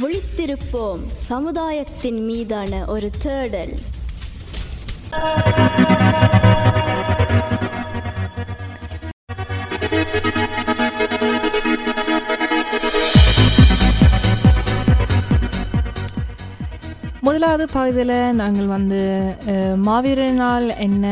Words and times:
விழித்திருப்போம். 0.00 1.00
சமுதாயத்தின் 1.14 2.24
மீதான 2.24 2.84
ஒரு 2.84 3.10
தேடல். 3.18 3.78
முதலாவது 17.40 17.66
பகுதியில் 17.72 18.10
நாங்கள் 18.32 18.66
வந்து 18.66 18.98
மாவீரர் 19.80 20.32
நாள் 20.32 20.66
என்ன 20.78 21.06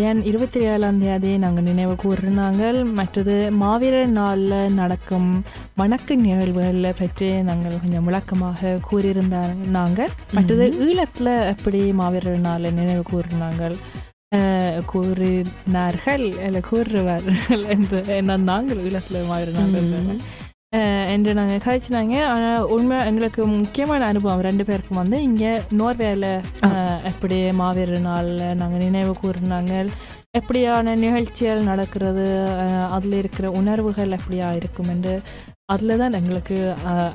ஏன் 0.00 0.20
இருபத்தி 0.24 0.60
ஏழாம் 0.64 0.98
தேதி 0.98 1.38
நாங்கள் 1.38 1.62
நினைவு 1.62 1.94
கூறுனாங்கள் 1.94 2.78
மற்றது 2.92 3.34
மாவீரர் 3.56 4.10
நாளில் 4.10 4.72
நடக்கும் 4.72 5.28
வணக்க 5.76 6.16
நிகழ்வுகளை 6.16 6.92
பற்றி 6.98 7.28
நாங்கள் 7.42 7.78
கொஞ்சம் 7.80 8.04
விளக்கமாக 8.04 8.74
கூறியிருந்தாங்க 8.88 9.68
நாங்கள். 9.70 10.10
மற்றது 10.32 10.66
ஈழத்தில் 10.80 11.32
எப்படி 11.52 11.82
மாவீரர் 11.92 12.40
நாளை 12.40 12.72
நினைவு 12.72 13.04
கூறினாங்கள் 13.12 13.76
கூறினார்கள் 14.86 16.26
இல்லை 16.40 16.62
கூறுவார்கள் 16.70 17.64
என்று 17.68 18.00
என்ன 18.16 18.40
நாங்கள் 18.46 18.82
ஈழத்தில் 18.84 19.26
மாவீரர் 19.26 19.58
நாள் 19.60 20.20
என்று 21.08 21.32
நாங்கள் 21.34 21.64
கழிச்சினாங்க 21.64 22.14
ஆனால் 22.28 22.64
உண்மை 22.74 22.98
எங்களுக்கு 23.06 23.40
முக்கியமான 23.54 24.06
அனுபவம் 24.08 24.46
ரெண்டு 24.46 24.64
பேருக்கும் 24.64 25.00
வந்து 25.00 25.18
இங்கே 25.24 25.50
நோர்வேல 25.78 26.26
அஹ், 26.68 26.98
எப்படி 27.10 27.38
மாவீரர் 27.60 28.06
நாளில் 28.06 28.56
நாங்கள் 28.56 28.84
நினைவு 28.84 29.12
கூறினாங்க 29.20 29.72
எப்படியான 30.34 30.94
நிகழ்ச்சிகள் 31.02 31.68
நடக்கிறது 31.68 32.24
அதில் 32.90 33.16
இருக்கிற 33.18 33.46
உணர்வுகள் 33.58 34.16
எப்படியா 34.16 34.48
இருக்கும் 34.58 34.90
என்று 34.94 35.14
அதில் 35.68 35.98
தான் 35.98 36.16
எங்களுக்கு 36.18 36.56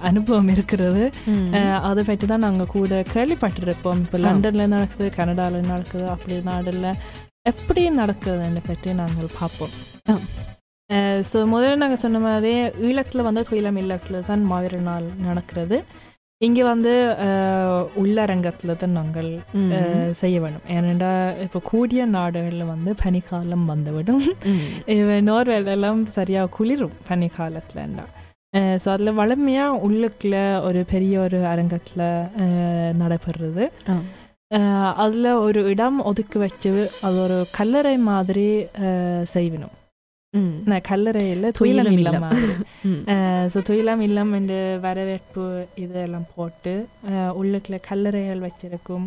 அனுபவம் 0.09 0.49
இருக்கிறது. 0.53 1.03
அதை 1.83 2.01
பற்றி 2.03 2.25
தான் 2.27 2.45
நாங்கள் 2.45 2.71
கூட 2.71 2.99
கேள்விப்பட்டிருப்போம். 3.13 4.01
இப்போ 4.03 4.19
லண்டனில் 4.25 4.73
நடக்குது 4.73 5.07
கனடாவில் 5.17 5.71
நடக்குது 5.71 6.05
அப்படி 6.13 6.37
நாடில் 6.49 6.89
எப்படி 7.45 7.83
நடக்குதுன்னு 7.97 8.63
பற்றி 8.67 8.93
நாங்கள் 8.99 9.35
பார்ப்போம். 9.39 9.75
ஸோ 11.31 11.37
முதல்ல 11.51 11.81
நாங்கள் 11.81 12.01
சொன்ன 12.03 12.19
மாதிரி 12.23 12.53
ஈழத்தில் 12.87 13.27
வந்து 13.27 13.41
துயிலம் 13.49 13.77
இல்லத்தில் 13.81 14.25
தான் 14.29 14.41
மாவீரர் 14.51 14.87
நாள் 14.87 15.05
நடக்கிறது. 15.27 15.77
இங்கே 16.47 16.63
வந்து 16.69 16.93
உள்ளரங்கத்தில் 18.01 18.79
தான் 18.81 18.97
நாங்கள் 18.99 19.29
செய்ய 20.21 20.37
வேணும் 20.43 20.65
ஏனெண்டா 20.75 21.11
இப்போ 21.45 21.59
கூடிய 21.69 22.01
நாடுகளில் 22.15 22.71
வந்து 22.71 22.91
பனிக்காலம் 23.03 23.65
வந்துவிடும். 23.73 24.25
நோர்வேலெல்லாம் 25.29 26.01
சரியாக 26.17 26.51
குளிரும் 26.57 26.97
பனிக்காலத்துலண்டா 27.09 28.05
ஸோ 28.81 28.87
அதில் 28.95 29.17
வளமையாக 29.21 29.77
உள்ளுக்குள்ள 29.87 30.39
ஒரு 30.69 30.81
பெரிய 30.91 31.13
ஒரு 31.27 31.39
அரங்கத்தில் 31.51 32.03
நடைபெறுறது. 33.03 33.65
அதில் 35.03 35.29
ஒரு 35.45 35.61
இடம் 35.71 35.97
ஒதுக்கி 36.09 36.37
வச்சு 36.43 36.73
அது 37.07 37.17
ஒரு 37.27 37.37
கல்லறை 37.57 37.95
மாதிரி 38.09 38.49
செய்யணும். 39.35 39.73
நான் 40.65 40.85
கல்லறையில் 40.87 41.47
துயிலம் 41.57 41.89
இல்லம். 41.95 42.23
ஸோ 43.53 43.59
துயிலம் 43.67 44.01
இல்லம் 44.01 44.31
என்று 44.33 44.59
வரவேற்பு 44.81 45.43
இதெல்லாம் 45.75 46.27
போட்டு 46.35 46.73
உள்ளுக்குள்ள 47.35 47.79
கல்லறைகள் 47.89 48.45
வச்சிருக்கும் 48.45 49.05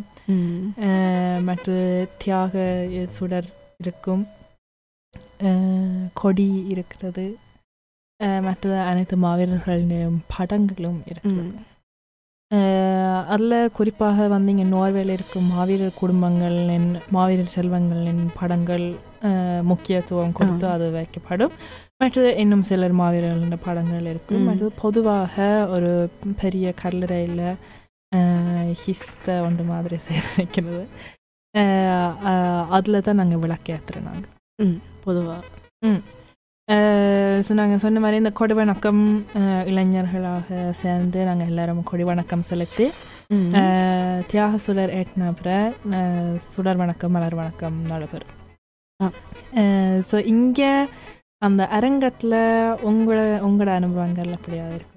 மற்ற 1.49 1.71
தியாக 2.19 2.55
சுடர் 3.17 3.49
இருக்கும் 3.79 4.25
கொடி 6.15 6.49
இருக்கிறது 6.69 7.27
மற்ற 8.47 8.77
அனைத்து 8.91 9.17
மாவீரர்களின் 9.23 9.97
படங்களும் 10.35 11.01
இருக்கிறது 11.07 11.57
அதில் 13.31 13.73
குறிப்பாக 13.73 14.27
வந்து 14.29 14.53
இங்கே 14.53 14.67
நோர்வேல 14.69 15.15
இருக்கும் 15.17 15.48
மாவீரர் 15.48 15.98
குடும்பங்களின் 15.98 16.86
மாவீரர் 17.13 17.55
செல்வங்களின் 17.55 18.23
படங்கள் 18.39 18.86
முக்கியத்துவம் 19.70 20.37
கொடுத்து 20.37 20.67
அது 20.69 20.87
வைக்கப்படும் 20.95 21.55
மற்றது 21.97 22.31
இன்னும் 22.37 22.67
சிலர் 22.69 22.95
மாவீரர்களின் 22.98 23.64
படங்கள் 23.64 24.09
இருக்கும் 24.11 24.41
ம். 24.41 24.47
மற்றது 24.48 24.70
பொதுவாக 24.81 25.37
ஒரு 25.70 25.91
பெரிய 26.41 26.75
கல்லறையில் 26.81 27.47
ஹிஸ்த 28.83 29.29
ஒன்று 29.42 29.65
மாதிரி 29.67 29.98
செய்து 30.05 30.29
வைக்கிறது 30.35 30.83
அதில் 32.75 33.03
தான் 33.03 33.20
நாங்கள் 33.20 33.42
விளக்கேற்றுறோம் 33.42 34.09
நாங்கள் 34.09 34.75
பொதுவாக 35.05 35.42
ஸோ 37.42 37.53
நாங்கள் 37.55 37.83
சொன்ன 37.83 38.01
மாதிரி 38.01 38.17
இந்த 38.17 38.33
கொடி 38.33 38.55
வணக்கம் 38.55 39.03
இளைஞர்களாக 39.67 40.48
சேர்ந்து 40.79 41.20
நாங்கள் 41.25 41.47
எல்லாரும் 41.47 41.83
கொடி 41.85 42.05
வணக்கம் 42.05 42.48
செலுத்தி 42.48 42.86
தியாக 44.27 44.59
சுடர் 44.65 44.95
ஏற்றின 44.97 45.29
அப்புறம் 45.29 45.70
சுடர் 46.47 46.81
வணக்கம் 46.83 47.15
மலர் 47.17 47.35
வணக்கம் 47.35 47.79
நடைபெறும். 47.85 48.33
ஸோ 50.11 50.27
இங்கே 50.27 50.70
அந்த 51.39 51.67
அரங்கத்தில் 51.68 52.36
உங்களோட 52.84 53.23
உங்களோட 53.46 53.70
அனுபவங்கள் 53.70 54.33
அப்படியா 54.33 54.67
இருக்கு? 54.68 54.95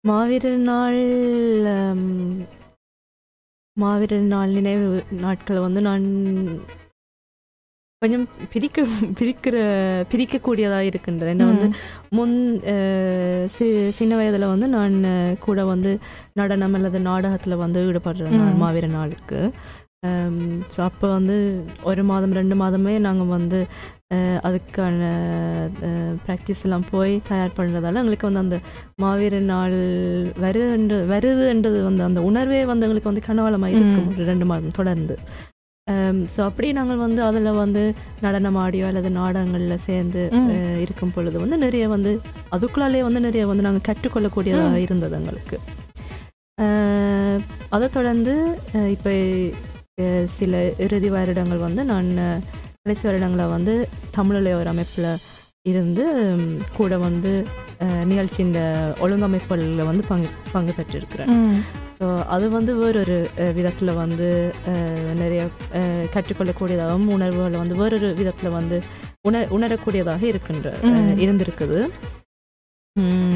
மாவீரர் 0.00 0.60
நாள் 0.66 1.00
மாவீரர் 3.76 4.26
நாள் 4.28 4.50
நினைவு 4.50 4.86
நாட்களை 5.20 5.60
வந்து 5.60 5.80
நான் 5.80 6.06
கொஞ்சம் 8.02 8.24
பிரிக்க 8.52 8.80
பிரிக்கிற 9.14 9.56
பிரிக்கக்கூடியதாக 10.10 10.80
இருக்கின்றன. 10.80 11.30
என்ன 11.30 11.44
வந்து 11.44 11.66
முன் 12.10 12.34
சி- 13.54 13.88
சின்ன 13.90 14.16
வயதில் 14.16 14.46
வந்து 14.46 14.66
நான் 14.68 14.96
கூட 15.40 15.64
வந்து 15.64 15.92
நடனம் 16.34 16.74
அல்லது 16.74 17.00
நாடகத்தில் 17.00 17.56
வந்து 17.56 17.80
ஈடுபடுறேன் 17.88 18.36
நான். 18.38 18.60
மாவீர 18.62 18.86
நாளுக்கு. 18.90 19.40
ஸோ 20.74 20.80
அப்போ 20.88 21.06
வந்து 21.14 21.36
ஒரு 21.90 22.02
மாதம் 22.10 22.34
ரெண்டு 22.38 22.56
மாதமே 22.60 22.92
நாங்கள் 23.06 23.32
வந்து 23.36 23.58
அதுக்கான 24.48 25.08
ப்ராக்டிஸ் 26.26 26.62
எல்லாம் 26.66 26.84
போய் 26.92 27.14
தயார் 27.28 27.56
பண்ணுறதால 27.56 28.00
எங்களுக்கு 28.02 28.28
வந்து 28.28 28.44
அந்த 28.44 28.58
மாவீர 29.02 29.40
நாள் 29.52 29.76
வருது 30.44 30.98
வருதுன்றது 31.12 31.80
வந்து 31.88 32.02
அந்த 32.08 32.22
உணர்வே 32.28 32.60
வந்து 32.70 32.86
எங்களுக்கு 32.86 33.10
வந்து 33.10 33.26
கனவளமாக 33.28 33.74
இருக்கும். 33.78 34.08
ஒரு 34.14 34.28
ரெண்டு 34.32 34.48
மாதம் 34.52 34.76
தொடர்ந்து. 34.80 35.16
ஸோ 36.34 36.40
அப்படி 36.48 36.68
நாங்கள் 36.78 37.02
வந்து 37.04 37.20
அதில் 37.28 37.58
வந்து 37.64 37.82
நடனம் 38.26 38.58
ஆடியோ 38.64 38.86
அல்லது 38.90 39.10
நாடகங்களில் 39.20 39.84
சேர்ந்து 39.88 40.22
இருக்கும் 40.84 41.14
பொழுது 41.16 41.36
வந்து 41.44 41.58
நிறைய 41.66 41.84
வந்து 41.96 42.12
அதுக்குள்ளாலே 42.56 43.02
வந்து 43.08 43.26
நிறைய 43.28 43.44
வந்து 43.52 43.66
நாங்கள் 43.68 43.86
கற்றுக்கொள்ளக்கூடியதாக 43.88 44.84
இருந்தது 44.86 45.16
எங்களுக்கு. 45.20 45.58
அதை 47.74 47.86
தொடர்ந்து 47.96 48.34
இப்போ 48.94 49.10
சில 50.36 50.60
இறுதி 50.84 51.08
வருடங்கள் 51.14 51.64
வந்து 51.66 51.82
நான் 51.92 52.10
கடைசி 52.82 53.04
வருடங்களில் 53.08 53.54
வந்து 53.56 53.72
தமிழில் 54.16 54.50
ஒரு 54.60 54.68
அமைப்பில் 54.74 55.10
இருந்து 55.70 56.04
கூட 56.76 56.98
வந்து 57.06 57.32
நிகழ்ச்சியின் 58.10 58.54
ஒழுங்கமைப்புகளில் 59.04 59.88
வந்து 59.90 60.04
பங்கு 60.10 60.28
பங்கு 60.54 60.72
பெற்றிருக்கிறேன். 60.78 61.32
ஸோ 61.98 62.06
அது 62.34 62.46
வந்து 62.56 62.72
வேறொரு 62.80 63.16
விதத்தில் 63.58 63.98
வந்து 64.02 64.28
நிறைய 65.22 65.42
கற்றுக்கொள்ளக்கூடியதாகவும் 66.14 67.10
உணர்வுகளை 67.16 67.58
வந்து 67.62 67.78
வேறொரு 67.82 68.10
விதத்தில் 68.20 68.56
வந்து 68.58 68.78
உணர் 69.28 69.50
உணரக்கூடியதாக 69.56 70.22
இருக்கின்ற. 70.32 70.68
இருந்திருக்குது. 71.24 71.80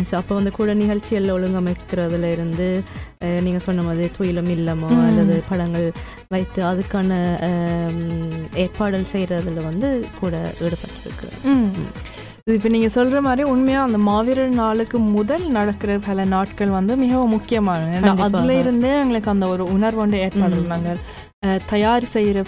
ஸோ 0.04 0.14
அப்போ 0.16 0.32
வந்து 0.34 0.52
கூட 0.52 0.70
நிகழ்ச்சிகளில் 0.74 1.34
ஒழுங்கமைக்கிறதுல 1.34 2.30
இருந்து 2.32 2.66
நீங்கள் 3.40 3.64
சொன்ன 3.64 3.82
மாதிரி 3.82 4.08
துயிலும் 4.16 4.50
இல்லமோ. 4.54 4.90
அல்லது 5.06 5.34
படங்கள் 5.48 5.86
வைத்து 6.30 6.60
அதுக்கான 6.68 7.10
அஹ், 7.46 8.00
ஏற்பாடுகள் 8.56 9.12
செய்கிறதுல 9.12 9.62
வந்து 9.64 9.90
கூட 10.20 10.34
ஈடுபட்டிருக்கிறேன் 10.62 11.40
இப்போ 12.52 12.68
நீங்கள் 12.68 12.94
சொல்கிற 12.94 13.18
மாதிரி 13.22 13.42
உண்மையாக 13.50 13.86
அந்த 13.86 13.98
மாவீரர் 14.06 14.54
நாளுக்கு 14.56 14.96
முதல் 15.12 15.44
நடக்கிற 15.52 15.98
பல 16.06 16.24
நாட்கள் 16.30 16.72
வந்து 16.72 16.92
மிகவும் 17.02 17.34
கண்டிப்பாக. 17.98 18.24
அதுல 18.30 18.54
இருந்தே 18.58 18.90
எங்களுக்கு 18.98 19.30
அந்த 19.30 19.46
ஒரு 19.48 19.64
உணர்வு. 19.74 20.00
நாங்கள் 20.04 20.98
அஹ், 20.98 21.31
தயார் 21.66 22.04
செய்கிற 22.06 22.38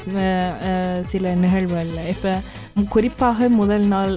சில 1.04 1.34
நிகழ்வுகளில் 1.34 2.08
இப்போ 2.08 2.32
குறிப்பாக 2.88 3.48
முதல் 3.52 3.86
நாள் 3.86 4.12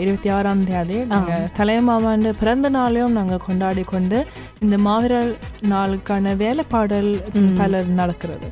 இருபத்தி 0.00 0.28
ஆறாம் 0.28 0.64
தேதி 0.64 0.98
நாங்கள் 1.04 1.48
தலையமாவாண்டு 1.58 2.30
பிறந்த 2.40 2.70
நாளையும் 2.70 3.16
நாங்கள் 3.18 3.46
கொண்டாடி 3.46 3.84
கொண்டு 3.84 4.18
இந்த 4.60 4.76
மாவீரர் 4.78 5.32
நாளுக்கான 5.68 6.34
வேலைப்பாடல். 6.36 7.10
பலர் 7.56 7.90
நடக்கிறது. 7.94 8.48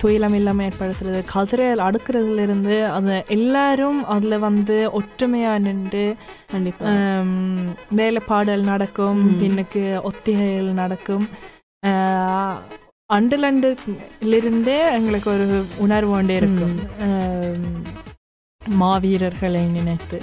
துயிலம் 0.00 0.34
இல்லாமல் 0.34 0.66
ஏற்படுத்துறது 0.66 1.20
கதிரையில் 1.32 1.84
அடுக்கிறதுல 1.84 2.42
இருந்து 2.42 2.76
அது 2.88 3.14
எல்லாரும் 3.28 4.00
அதில் 4.06 4.38
வந்து 4.38 4.76
ஒற்றுமையாக 4.92 5.58
நின்று 5.58 6.04
வேலைப்பாடல் 7.96 8.64
நடக்கும். 8.64 9.20
பின்னுக்கு 9.40 9.84
ஒத்திகைகள் 10.02 10.72
நடக்கும். 10.74 11.26
ஆஹ், 11.86 12.56
அண்டுலண்டிலிருந்தே 13.16 14.78
எங்களுக்கு 14.96 15.28
ஒரு 15.34 15.46
உணர்வு 15.84 16.10
கொண்டே 16.14 16.34
இருக்கும். 16.40 16.74
மாவீரர்களை 18.82 19.62
நினைத்து. 19.76 20.18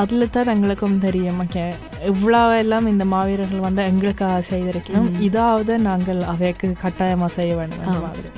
அதில் 0.00 0.32
தான் 0.34 0.50
எங்களுக்கும் 0.54 0.98
தெரியும். 1.04 1.38
ஓகே 1.44 1.64
இவ்வளோ 2.10 2.42
எல்லாம் 2.62 2.86
இந்த 2.92 3.04
மாவீரர்கள் 3.14 3.66
வந்து 3.68 3.82
எங்களுக்காக 3.90 4.42
செய்திருக்கணும். 4.50 5.08
இதாவது 5.28 5.72
நாங்கள் 5.88 6.20
அவைக்கு 6.32 6.68
கட்டாயமாக 6.84 7.30
செய்ய 7.38 7.54
வேண்டும் 7.60 7.82
அந்த. 7.84 7.98
மாதிரி. 8.06 8.28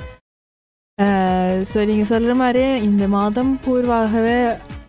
ஸோ 1.71 1.79
நீங்கள் 1.89 2.11
சொல்கிற 2.13 2.33
மாதிரி 2.43 2.65
இந்த 2.89 3.03
மாதம் 3.17 3.51
பூர்வாகவே 3.65 4.39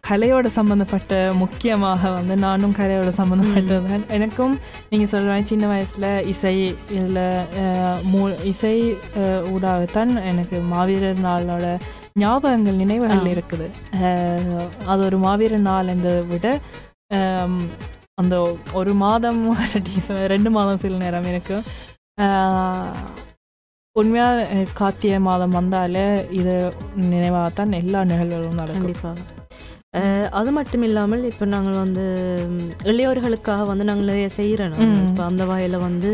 கலையோட 0.09 0.47
சம்மந்தப்பட்ட 0.57 1.13
முக்கியமாக 1.43 2.11
வந்து 2.17 2.35
நானும் 2.45 2.75
கலையோட 2.79 3.11
சம்மந்தப்பட்டது 3.19 3.99
எனக்கும் 4.17 4.55
நீங்கள் 4.91 5.11
சொல்கிற 5.13 5.37
சின்ன 5.53 5.65
வயசில் 5.73 6.09
இசை 6.33 6.55
இதில் 6.97 7.23
மூ 8.13 8.21
இசை 8.53 8.75
ஊடாகத்தான் 9.55 10.13
எனக்கு 10.31 10.59
மாவீரர் 10.73 11.25
நாளோட 11.29 11.67
ஞாபகங்கள் 12.23 12.81
நினைவுகள். 12.83 13.25
இருக்குது. 13.35 13.67
அது 14.93 15.01
ஒரு 15.09 15.19
மாவீரர் 15.27 15.67
நாள் 15.71 15.93
என்றதை 15.95 16.23
விட 16.33 16.47
அந்த 18.21 18.35
ஒரு 18.81 18.93
மாதம் 19.05 19.41
ரெண்டு 20.35 20.51
மாதம் 20.57 20.83
சில 20.83 20.99
நேரம் 21.05 21.29
இருக்கும் 21.33 21.65
உண்மையாக 23.97 24.65
கார்த்திகை 24.81 25.19
மாதம் 25.29 25.57
வந்தாலே 25.59 26.07
இது 26.41 26.55
நினைவாகத்தான் 27.13 27.79
எல்லா 27.81 28.03
நிகழ்வுகளும் 28.13 28.61
நடக்கும். 28.63 28.87
கண்டிப்பாக. 28.87 29.43
அது 30.33 30.51
மட்டும் 30.51 30.83
இல்லாமல் 30.83 31.23
இப்போ 31.25 31.45
நாங்கள் 31.47 31.83
வந்து 31.83 32.05
இளையோர்களுக்காக 32.85 33.67
வந்து 33.67 33.85
நாங்கள் 33.85 34.11
நிறைய 34.11 34.29
செய்கிறோம். 34.39 34.75
இப்போ 35.05 35.23
அந்த 35.31 35.43
வகையில் 35.51 35.85
வந்து 35.85 36.11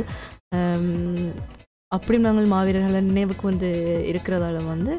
ஹம், 0.55 1.31
அப்படியும் 1.93 2.27
நாங்கள் 2.27 2.53
மாவீரர்களை 2.53 3.01
நினைவுக்கு 3.09 3.45
வந்து 3.51 3.71
இருக்கிறதால 4.11 4.59
வந்து 4.67 4.93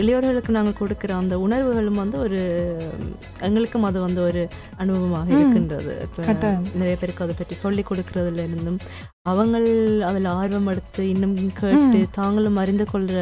இளையோர்களுக்கு 0.00 0.50
நாங்கள் 0.56 0.78
கொடுக்குற 0.80 1.10
அந்த 1.20 1.34
உணர்வுகளும் 1.44 2.00
வந்து 2.00 2.16
ஒரு 2.18 2.40
எங்களுக்கும் 3.46 3.86
அது 3.88 3.98
வந்து 4.00 4.20
ஒரு 4.28 4.42
அனுபவமாக. 4.78 5.28
இருக்கின்றது. 5.36 5.94
நிறைய 6.80 6.94
பேருக்கு 6.96 7.24
அதை 7.26 7.34
பற்றி 7.34 7.56
சொல்லி 7.62 7.82
கொடுக்கறதுல 7.82 8.44
இருந்தும் 8.48 8.78
அவங்க 9.30 9.56
அதில் 10.10 10.28
ஆர்வம் 10.36 10.70
எடுத்து 10.72 11.02
இன்னும் 11.14 11.34
கேட்டு 11.60 12.00
தாங்களும் 12.18 12.60
அறிந்து 12.64 12.86
கொள்ற 12.92 13.16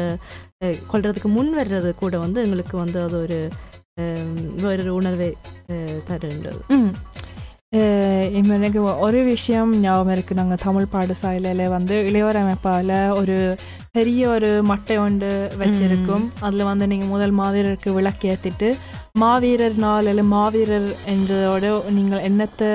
கொள்றதுக்கு 0.91 1.29
முன் 1.29 1.53
வர்றது 1.59 1.91
கூட 2.01 2.15
வந்து 2.25 2.41
எங்களுக்கு 2.45 2.75
வந்து 2.77 2.99
அது 3.05 3.17
ஒரு 3.25 3.39
வேறொரு 4.61 4.93
உணர்வை 4.93 5.31
இப்ப 8.33 8.53
எனக்கு 8.53 8.79
ஒரு 8.99 9.23
விஷயம் 9.23 9.69
ஞாபகம் 9.79 10.15
இருக்குது 10.15 10.33
நாங்கள் 10.33 10.61
தமிழ் 10.63 10.87
பாடசாலையில் 10.91 11.69
வந்து 11.69 11.95
இளையோர் 12.09 12.39
அமைப்பால் 12.39 12.91
ஒரு 13.13 13.35
பெரிய 13.91 14.29
ஒரு 14.29 14.49
மட்டை 14.67 14.97
ஒன்று 14.97 15.29
வச்சிருக்கும் 15.57 16.25
அதில் 16.39 16.63
வந்து 16.63 16.87
நீங்கள் 16.87 17.07
முதல் 17.07 17.33
மாவீரருக்கு 17.33 17.93
விளக்கு 17.93 18.29
ஏற்றிட்டு 18.29 18.69
மாவீரர் 19.19 19.77
நாள் 19.77 20.05
இல்லை 20.05 20.23
மாவீரர் 20.31 20.89
என்றதோட 21.05 21.65
நீங்கள் 21.89 22.25
என்னத்தை 22.29 22.71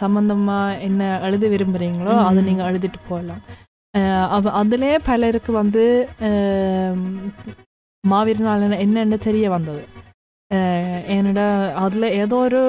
சம்மந்தமாக 0.00 0.80
என்ன 0.80 1.20
எழுத 1.20 1.46
விரும்புகிறீங்களோ 1.48 2.14
அதை. 2.22 2.42
நீங்கள் 2.42 2.68
எழுதிட்டு 2.68 3.00
போகலாம் 3.08 3.42
அவ 4.28 4.50
அதிலே 4.52 4.98
பலருக்கு 5.00 5.52
வந்து 5.52 5.84
நாள் 8.08 8.64
என்னென்னு 8.78 9.18
தெரிய 9.20 9.50
வந்தது 9.50 9.84
அஹ் 10.50 11.04
என்னடா 11.08 11.44
அதில் 11.76 12.06
ஏதோ 12.16 12.36
ஒரு 12.38 12.60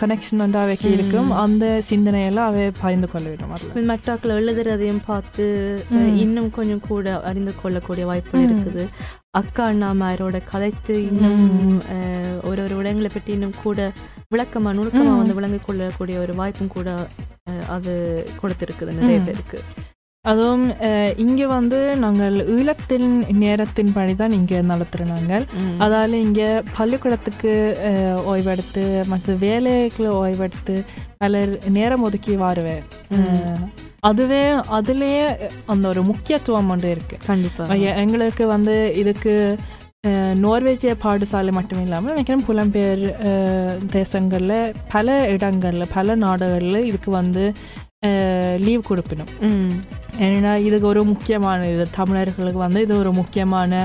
கனெக்ஷன் 0.00 0.36
வந்து 0.36 0.58
அவைக்கு 0.58 0.88
இருக்கும். 0.92 1.30
அந்த 1.36 1.80
சிந்தனையெல்லாம் 1.90 2.48
அவை 2.48 2.70
பகிர்ந்து 2.80 3.08
கொள்ள 3.08 3.28
வேண்டும் 3.28 3.52
மெட்டாக்கள் 3.88 4.34
எழுதுறதையும் 4.34 5.04
பார்த்து. 5.06 5.46
இன்னும் 6.16 6.50
கொஞ்சம் 6.50 6.80
கூட 6.80 7.20
அறிந்து 7.22 7.54
கொள்ளக்கூடிய 7.62 8.04
வாய்ப்புகள் 8.06 8.42
ம். 8.42 8.50
இருக்குது 8.50 8.84
அக்கா 9.30 9.64
அண்ணாமாரோட 9.66 10.40
கதைத்து 10.52 10.94
இன்னும் 11.06 11.42
ஒரு 12.44 12.60
ஒரு 12.62 12.74
விடயங்களை 12.74 13.10
பற்றி 13.12 13.32
இன்னும் 13.32 13.58
கூட 13.62 13.80
விளக்கமா 14.34 14.70
நுணுக்கமா 14.72 15.12
ம். 15.12 15.18
வந்து 15.18 15.34
விளங்கிக் 15.34 15.66
கொள்ளக்கூடிய 15.66 16.18
ஒரு 16.18 16.34
வாய்ப்பும் 16.34 16.68
கூட 16.68 16.88
அது 17.68 17.92
கொடுத்திருக்குது 18.42 18.92
நிறைய. 18.92 19.20
பேருக்கு 19.20 19.60
அதுவும் 20.24 20.64
இங்கே 21.24 21.46
வந்து 21.54 21.78
நாங்கள் 22.02 22.34
ஈழத்தின் 22.56 23.06
நேரத்தின் 23.42 23.92
படி 23.94 24.14
தான் 24.14 24.34
இங்கே 24.38 24.58
நாங்கள். 25.12 25.44
அதால் 25.84 26.16
இங்கே 26.26 26.48
பள்ளிக்கூடத்துக்கு 26.78 27.52
ஓய்வெடுத்து 28.32 28.84
மற்ற 29.12 29.36
வேலைகளை 29.44 30.10
ஓய்வெடுத்து 30.22 30.76
பலர் 31.22 31.54
நேரம் 31.78 32.04
ஒதுக்கி 32.08 32.34
வாருவேன். 32.44 32.84
அதுவே 34.10 34.42
அதுலேயே 34.78 35.24
அந்த 35.72 35.84
ஒரு 35.88 36.02
முக்கியத்துவம் 36.10 36.70
ஒன்று 36.74 36.94
இருக்குது 36.94 37.24
கண்டிப்பா 37.30 37.64
ஐயா, 37.74 37.90
எங்களுக்கு 38.04 38.44
வந்து 38.54 38.76
இதுக்கு 39.02 39.34
நோர்வேஜிய 40.44 40.92
பாடசாலை 41.02 41.52
மட்டும் 41.52 41.82
இல்லாமல் 41.86 42.14
நினைக்கிறேன் 42.14 42.46
புலம்பெயர் 42.46 43.02
தேசங்களில் 43.96 44.58
பல 44.94 45.16
இடங்களில் 45.34 45.92
பல 45.96 46.14
நாடுகளில் 46.24 46.86
இதுக்கு 46.90 47.10
வந்து 47.20 47.44
லீவ் 48.66 48.82
கொடுப்பினும். 48.88 49.32
ஏன்னா 50.26 50.52
இதுக்கு 50.66 50.86
ஒரு 50.90 51.00
முக்கியமான 51.10 51.66
இது 51.72 51.84
தமிழர்களுக்கு 51.96 52.60
வந்து 52.62 52.80
இது 52.86 52.94
ஒரு 53.02 53.10
முக்கியமான 53.18 53.80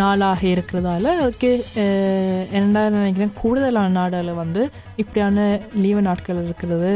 நாளாக 0.00 0.40
இருக்கிறதால 0.54 1.12
அதுக்கு 1.22 1.50
என்னடா 2.58 2.82
நினைக்கிறேன் 2.96 3.36
கூடுதலான 3.42 3.94
நாடுகளில் 3.98 4.40
வந்து 4.42 4.64
இப்படியான 5.02 5.46
லீவு 5.84 6.02
நாட்கள் 6.08 6.42
இருக்கிறது 6.44 6.92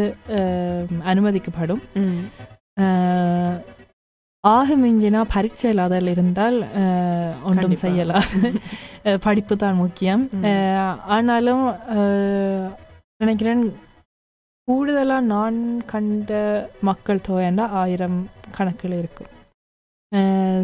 அனுமதிக்கப்படும் 1.12 1.82
ஆக 4.44 4.76
மிஞ்சினா 4.84 5.20
பரீட்சையில் 5.34 5.84
அதில் 5.86 6.12
இருந்தால் 6.14 6.58
ஒன்றும். 7.50 7.80
செய்யலாம் 7.84 8.28
படிப்பு 9.26 9.54
தான் 9.62 9.80
முக்கியம் 9.84 10.24
ஆனாலும் 11.16 11.64
நினைக்கிறேன் 13.22 13.64
கூடுதலாக 14.68 15.28
நான் 15.32 15.56
கண்ட 15.92 16.30
மக்கள் 16.88 17.24
தொகைன்னா 17.26 17.64
ஆயிரம் 17.80 18.18
கணக்கில் 18.56 18.94
இருக்கும். 19.00 19.30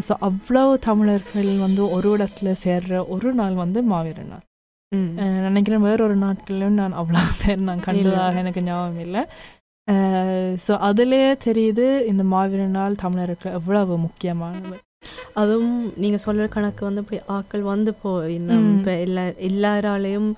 ஸோ 0.07 0.13
அவ்வளோ 0.27 0.63
தமிழர்கள் 0.87 1.49
வந்து 1.65 1.81
ஒரு 1.95 2.09
இடத்துல 2.15 2.51
சேர்ற 2.63 3.01
ஒரு 3.13 3.31
நாள் 3.39 3.55
வந்து 3.63 3.79
மாவீரர் 3.91 4.31
நாள். 4.33 4.45
நினைக்கிறேன் 5.47 5.87
வேற 5.87 5.99
ஒரு 6.07 6.15
நாட்கள்லையும் 6.23 6.79
நான் 6.81 6.99
அவ்வளோ 7.01 7.23
பேர் 7.41 7.67
நான் 7.69 7.83
கண்டதாக 7.87 8.41
எனக்கு 8.43 8.61
ஞாபகம் 8.67 9.03
இல்லை. 9.05 9.21
ஸோ 10.65 10.73
அதிலே 10.87 11.23
தெரியுது 11.45 11.85
இந்த 12.11 12.23
மாவீரர் 12.33 12.77
நாள் 12.79 13.01
தமிழருக்கு 13.03 13.47
எவ்வளவு 13.59 13.93
முக்கியமானது. 14.07 14.77
அதுவும் 15.41 15.77
நீங்க 16.01 16.17
சொல்ற 16.25 16.43
கணக்கு 16.55 16.81
வந்து 16.87 17.03
இப்படி 17.03 17.19
ஆக்கள் 17.37 17.63
வந்து 17.73 17.91
போ 18.01 18.11
இன்னும். 18.37 18.67
இப்ப 18.75 18.91
எல்லா 19.05 19.23
எல்லாராலையும் 19.49 20.29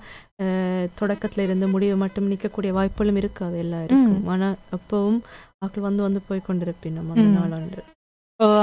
தொடக்கத்துல 0.98 1.42
இருந்து 1.42 1.66
முடிவு 1.68 1.96
மட்டும் 1.96 2.30
நிக்கக்கூடிய 2.30 2.70
வாய்ப்புகளும் 2.72 3.16
இருக்காது 3.16 3.58
எல்லாருக்கும். 3.58 4.00
ஆனா 4.28 4.48
அப்பவும் 4.72 5.20
ஆக்கள் 5.62 5.80
வந்து 5.80 6.02
வந்து 6.02 6.20
போய் 6.28 6.46
கொண்டிருப்பினோம் 6.48 7.10
அந்த 7.12 7.26
ம். 7.26 7.36
நாளாண்டு. 7.36 7.82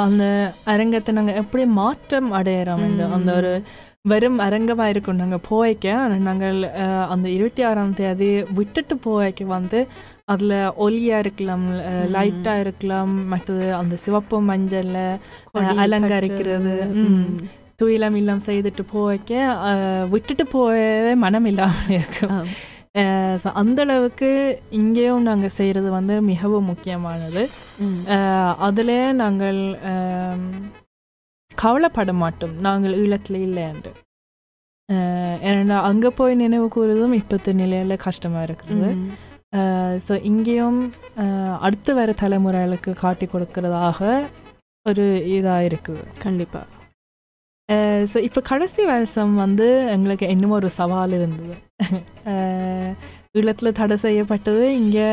அந்த 0.02 0.24
அரங்கத்தை 0.66 1.12
நாங்கள் 1.14 1.36
எப்படி 1.36 1.64
மாற்றம் 1.76 2.30
அடையிறோம் 2.34 2.84
அந்த 3.14 3.32
ஒரு 3.36 3.52
வெறும் 4.06 4.40
அரங்கமாக 4.40 4.90
இருக்கும் 4.90 5.16
நாங்கள் 5.16 5.46
போய்க்க 5.50 5.94
நாங்கள் 6.22 6.58
அஹ், 6.80 7.08
அந்த 7.10 7.28
இருபத்தி 7.30 7.64
ஆறாம் 7.64 7.94
தேதி 7.94 8.30
விட்டுட்டு 8.52 8.96
போய்க்க 9.06 9.46
வந்து 9.50 9.80
அதில் 10.26 10.56
ஒலியாக 10.78 11.20
இருக்கலாம். 11.20 11.66
லைட்டாக 12.14 12.60
இருக்கலாம் 12.60 13.14
மற்றது 13.28 13.74
அந்த 13.76 13.96
சிவப்பு 13.98 14.38
மஞ்சள்ல 14.50 14.98
அலங்கரிக்கிறது. 15.78 16.76
துயிலம் 17.82 18.16
இல்லம் 18.16 18.46
செய்துட்டு 18.46 18.84
போய்க்க 18.92 19.32
விட்டுட்டு 20.10 20.46
போயவே 20.54 21.14
மனம் 21.18 21.46
இல்லாமல் 21.46 21.96
இருக்கும். 21.98 22.34
ஆம். 22.36 22.52
அஹ், 22.96 23.36
so 23.38 23.50
அந்த 23.56 23.80
அளவுக்கு 23.82 24.30
இங்கேயும் 24.72 25.24
நாங்கள் 25.24 25.56
செய்கிறது 25.56 25.90
வந்து 25.92 26.16
மிகவும் 26.30 26.66
முக்கியமானது. 26.66 27.44
அதில் 28.60 28.92
நாங்கள் 29.22 29.60
கவலைப்பட 31.52 32.12
மாட்டோம். 32.20 32.56
நாங்கள் 32.60 32.98
ஈழத்தில் 32.98 33.40
இல்லை 33.42 33.64
என்று. 33.64 33.92
அஹ், 34.90 35.38
ஏன்னா 35.50 35.78
அங்கே 35.90 36.10
போய் 36.12 36.36
நினைவு 36.36 36.68
கூறுவதும் 36.76 37.18
இப்பத்த 37.20 37.54
நிலையில் 37.54 38.04
கஷ்டமாக 38.06 38.48
இருக்கிறது. 38.48 38.90
ஸோ 40.06 40.14
இங்கேயும் 40.24 40.78
அடுத்து 41.62 41.92
வர 41.94 42.12
தலைமுறைகளுக்கு 42.22 42.92
காட்டி 42.98 43.26
கொடுக்கறதாக 43.28 44.00
ஒரு 44.86 45.06
இதாக 45.34 45.66
இருக்குது 45.68 46.04
கண்டிப்பா. 46.20 46.62
ஸோ 48.12 48.18
இப்போ 48.28 48.42
கடைசி 48.50 48.82
வருஷம் 48.92 49.34
வந்து 49.44 49.68
எங்களுக்கு 49.96 50.26
இன்னும் 50.36 50.56
ஒரு 50.60 50.70
சவால் 50.80 51.14
இருந்தது. 51.20 51.56
ஈழத்தில் 53.40 53.78
தடை 53.80 53.96
செய்யப்பட்டது 54.06 54.64
இங்கே 54.80 55.08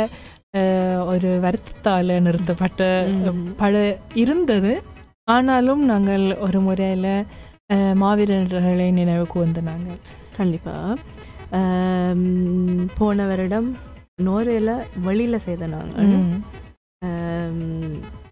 ஒரு 1.12 1.28
வருத்தத்தால் 1.44 2.12
நிறுத்தப்பட்ட. 2.26 2.82
பல 3.62 3.74
இருந்தது. 4.22 4.72
ஆனாலும் 5.34 5.82
நாங்கள் 5.90 6.24
ஒரு 6.46 6.58
முறையில் 6.60 7.12
மாவீரர்களை 8.02 8.88
நினைவு 8.98 9.24
கூர்ந்து 9.26 9.62
நாங்கள். 9.62 10.00
கண்டிப்பா. 10.36 10.74
ஆம், 11.58 12.26
போன 12.98 13.26
வருடம் 13.30 13.68
நோர்வேல 14.26 14.70
வெளியில 15.06 15.36
செய்த 15.46 15.66
நாங்கள். 15.76 16.12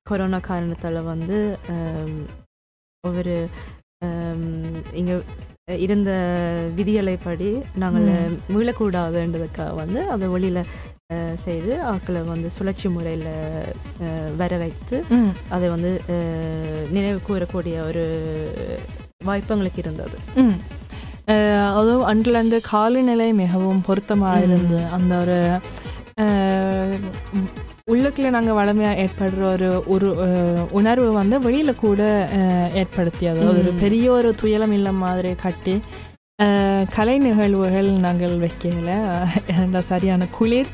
கொரோனா 0.09 0.39
காரணத்தால் 0.49 1.01
வந்து 1.13 1.37
ஒவ்வொரு 3.05 3.35
இங்க 4.93 5.13
இருந்த 5.79 6.11
விதிகளைப்படி 6.77 7.49
நாங்கள் 7.75 8.35
மீளக்கூடாதுன்றதுக்காக 8.55 9.73
வந்து 9.75 10.01
அதை 10.07 10.27
வெளியில் 10.29 10.61
செய்து 11.37 11.73
ஆக்களை 11.85 12.21
வந்து 12.25 12.49
சுழற்சி 12.51 12.89
முறையில் 12.89 13.29
வர 14.37 14.53
வைத்து 14.57 14.97
அதை 15.49 15.67
வந்து 15.69 15.91
நினைவு 16.91 17.19
கூறக்கூடிய 17.29 17.77
ஒரு 17.87 18.05
வாய்ப்பு 19.25 19.55
எங்களுக்கு 19.55 19.83
இருந்தது 19.83 20.17
அதுவும் 21.77 22.05
அன்றில் 22.05 22.43
அந்த 22.43 22.59
காலநிலை 22.65 23.29
மிகவும் 23.35 23.81
பொருத்தமாக 23.81 24.43
இருந்து 24.43 24.81
அந்த 24.89 25.13
ஒரு 25.17 25.39
உள்ளுக்குள்ள 27.93 28.29
நாங்கள் 28.35 28.57
வளமையாக 28.59 29.03
ஏற்படுற 29.03 29.43
ஒரு 29.51 29.67
ஒரு 29.95 30.09
உணர்வு 30.79 31.11
வந்து 31.19 31.37
வெளியில் 31.45 31.81
கூட 31.83 32.01
ஏற்படுத்தியது 32.81 33.43
ஒரு. 33.51 33.73
பெரிய 33.83 34.07
ஒரு 34.15 34.31
துயரம் 34.41 34.73
இல்ல 34.79 34.91
மாதிரி 35.03 35.31
கட்டி 35.43 35.75
கலை 36.97 37.15
நிகழ்வுகள் 37.27 37.91
நாங்கள் 38.07 38.35
வைக்கல. 38.45 38.91
ஏன்னா 39.53 39.81
சரியான 39.91 40.27
குளிர் 40.37 40.71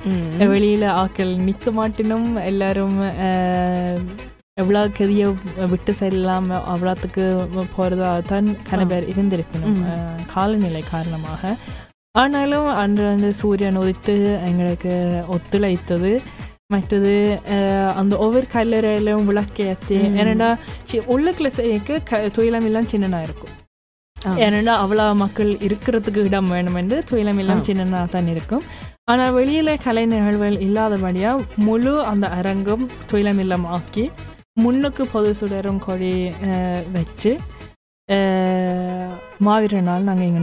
வெளியில் 0.52 0.86
ஆக்கள் 1.02 1.32
நிற்க 1.48 1.72
மாட்டினும் 1.78 2.28
எல்லாரும் 2.50 2.96
எவ்வளோ 4.62 4.80
கதிய 4.98 5.26
விட்டு 5.72 5.94
செல்லாம 6.00 6.60
அவ்வளோத்துக்கு 6.74 7.26
போகிறதா 7.76 8.12
தான் 8.32 8.48
கன 8.70 8.86
பேர் 8.92 9.10
இருந்திருக்கணும் 9.12 9.78
காலநிலை 10.32 10.82
காரணமாக. 10.94 11.52
ஆனாலும் 12.22 12.70
அன்று 12.84 13.04
வந்து 13.10 13.28
சூரியன் 13.42 13.78
உதித்து 13.82 14.16
எங்களுக்கு 14.48 14.94
ஒத்துழைத்தது. 15.36 16.14
மற்றது 16.72 17.12
அந்த 17.96 18.14
ஒவ்வொரு 18.18 18.46
கல்லறையிலும் 18.52 19.26
விளக்கேற்றி 19.28 19.98
ம். 20.04 20.16
ஏன்னா 20.22 20.48
சி- 20.90 21.04
உள்ளுக்குள்ள 21.08 21.50
செய்யக்க 21.56 22.00
க 22.04 22.20
துயிலம் 22.36 22.64
எல்லாம் 22.64 22.90
சின்னனாக 22.92 23.26
இருக்கும். 23.26 23.54
ஏன்னா 24.40 24.74
அவ்வளோ 24.82 25.04
மக்கள் 25.16 25.50
இருக்கிறதுக்கு 25.62 26.20
இடம் 26.24 26.50
வேணும் 26.50 26.76
என்று 26.76 26.96
துயிலம் 27.10 27.40
எல்லாம். 27.42 27.62
சின்னனாக 27.62 28.06
தான் 28.08 28.28
இருக்கும் 28.28 28.64
ஆனால் 29.04 29.34
வெளியில 29.34 29.70
கலை 29.82 30.04
நிகழ்வுகள் 30.06 30.58
இல்லாதபடியா 30.62 31.30
முழு 31.60 31.94
அந்த 32.06 32.26
அரங்கம் 32.36 32.84
துயிலம் 33.10 33.40
இல்லம் 33.40 33.66
ஆக்கி 33.70 34.04
முன்னுக்கு 34.56 35.02
பொது 35.06 35.30
சுடரும் 35.34 35.80
கொடி 35.80 36.12
வச்சு 36.92 37.32
மாவீர 39.40 39.80
நாள் 39.82 40.08
நாங்கள் 40.08 40.28
இங்கே. 40.28 40.42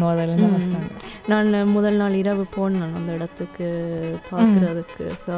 வந்தாங்க 0.56 0.88
நான் 1.28 1.72
முதல் 1.72 1.96
நாள் 1.96 2.14
இரவு 2.14 2.44
போனேன் 2.56 2.96
அந்த 2.98 3.10
இடத்துக்கு 3.14 3.68
பார்க்குறதுக்கு 4.30 5.06
ஸோ 5.26 5.36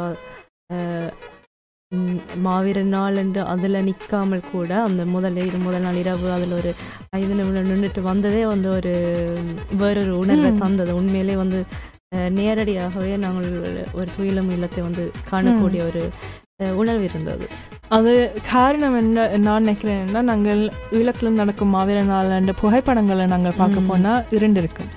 மாவீர 2.45 2.79
நாள் 2.91 3.17
என்று 3.21 3.41
அதில் 3.53 3.85
நிற்காமல் 3.87 4.49
கூட 4.51 4.69
அந்த 4.87 5.01
முதல் 5.13 5.39
முதல் 5.65 5.85
நாள் 5.85 5.99
இரவு 6.01 6.27
அதில் 6.35 6.57
ஒரு 6.59 6.71
ஐந்து 7.17 7.37
நிமிடம் 7.39 7.71
நின்றுட்டு 7.71 8.01
வந்ததே 8.11 8.43
வந்து 8.51 8.69
ஒரு 8.77 8.93
வேறொரு 9.81 10.13
உணர்வை. 10.21 10.51
தந்தது. 10.63 10.91
உண்மையிலே 10.99 11.35
வந்து 11.41 11.59
நேரடியாகவே 12.37 13.11
நாங்கள் 13.23 13.49
ஒரு 13.97 14.07
துயிலும் 14.15 14.53
இல்லத்தை 14.55 14.81
வந்து 14.87 15.03
காணக்கூடிய 15.31 15.81
ஒரு 15.89 16.03
உணர்வு 16.81 17.05
இருந்தது. 17.09 17.45
அது 17.97 18.11
காரணம் 18.49 18.97
என்ன 18.99 19.27
நான் 19.45 19.63
நினைக்கிறேன்னா 19.63 20.21
நாங்கள் 20.29 20.61
ஈழத்தில் 20.97 21.39
நடக்கும் 21.39 21.73
மாவீர 21.75 22.01
நாள் 22.11 22.35
என்ற 22.37 22.53
புகைப்படங்களை 22.61 23.25
நாங்கள் 23.33 23.57
பார்க்க. 23.57 23.89
போனால் 23.89 24.25
இருண்டு 24.37 24.61
இருக்கும் 24.63 24.91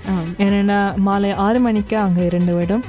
ஏன்னா 0.45 0.79
மாலை 1.07 1.31
ஆறு 1.45 1.61
மணிக்கு 1.65 1.97
அங்கே 1.97 2.25
இருந்து 2.31 2.55
விடும் 2.59 2.85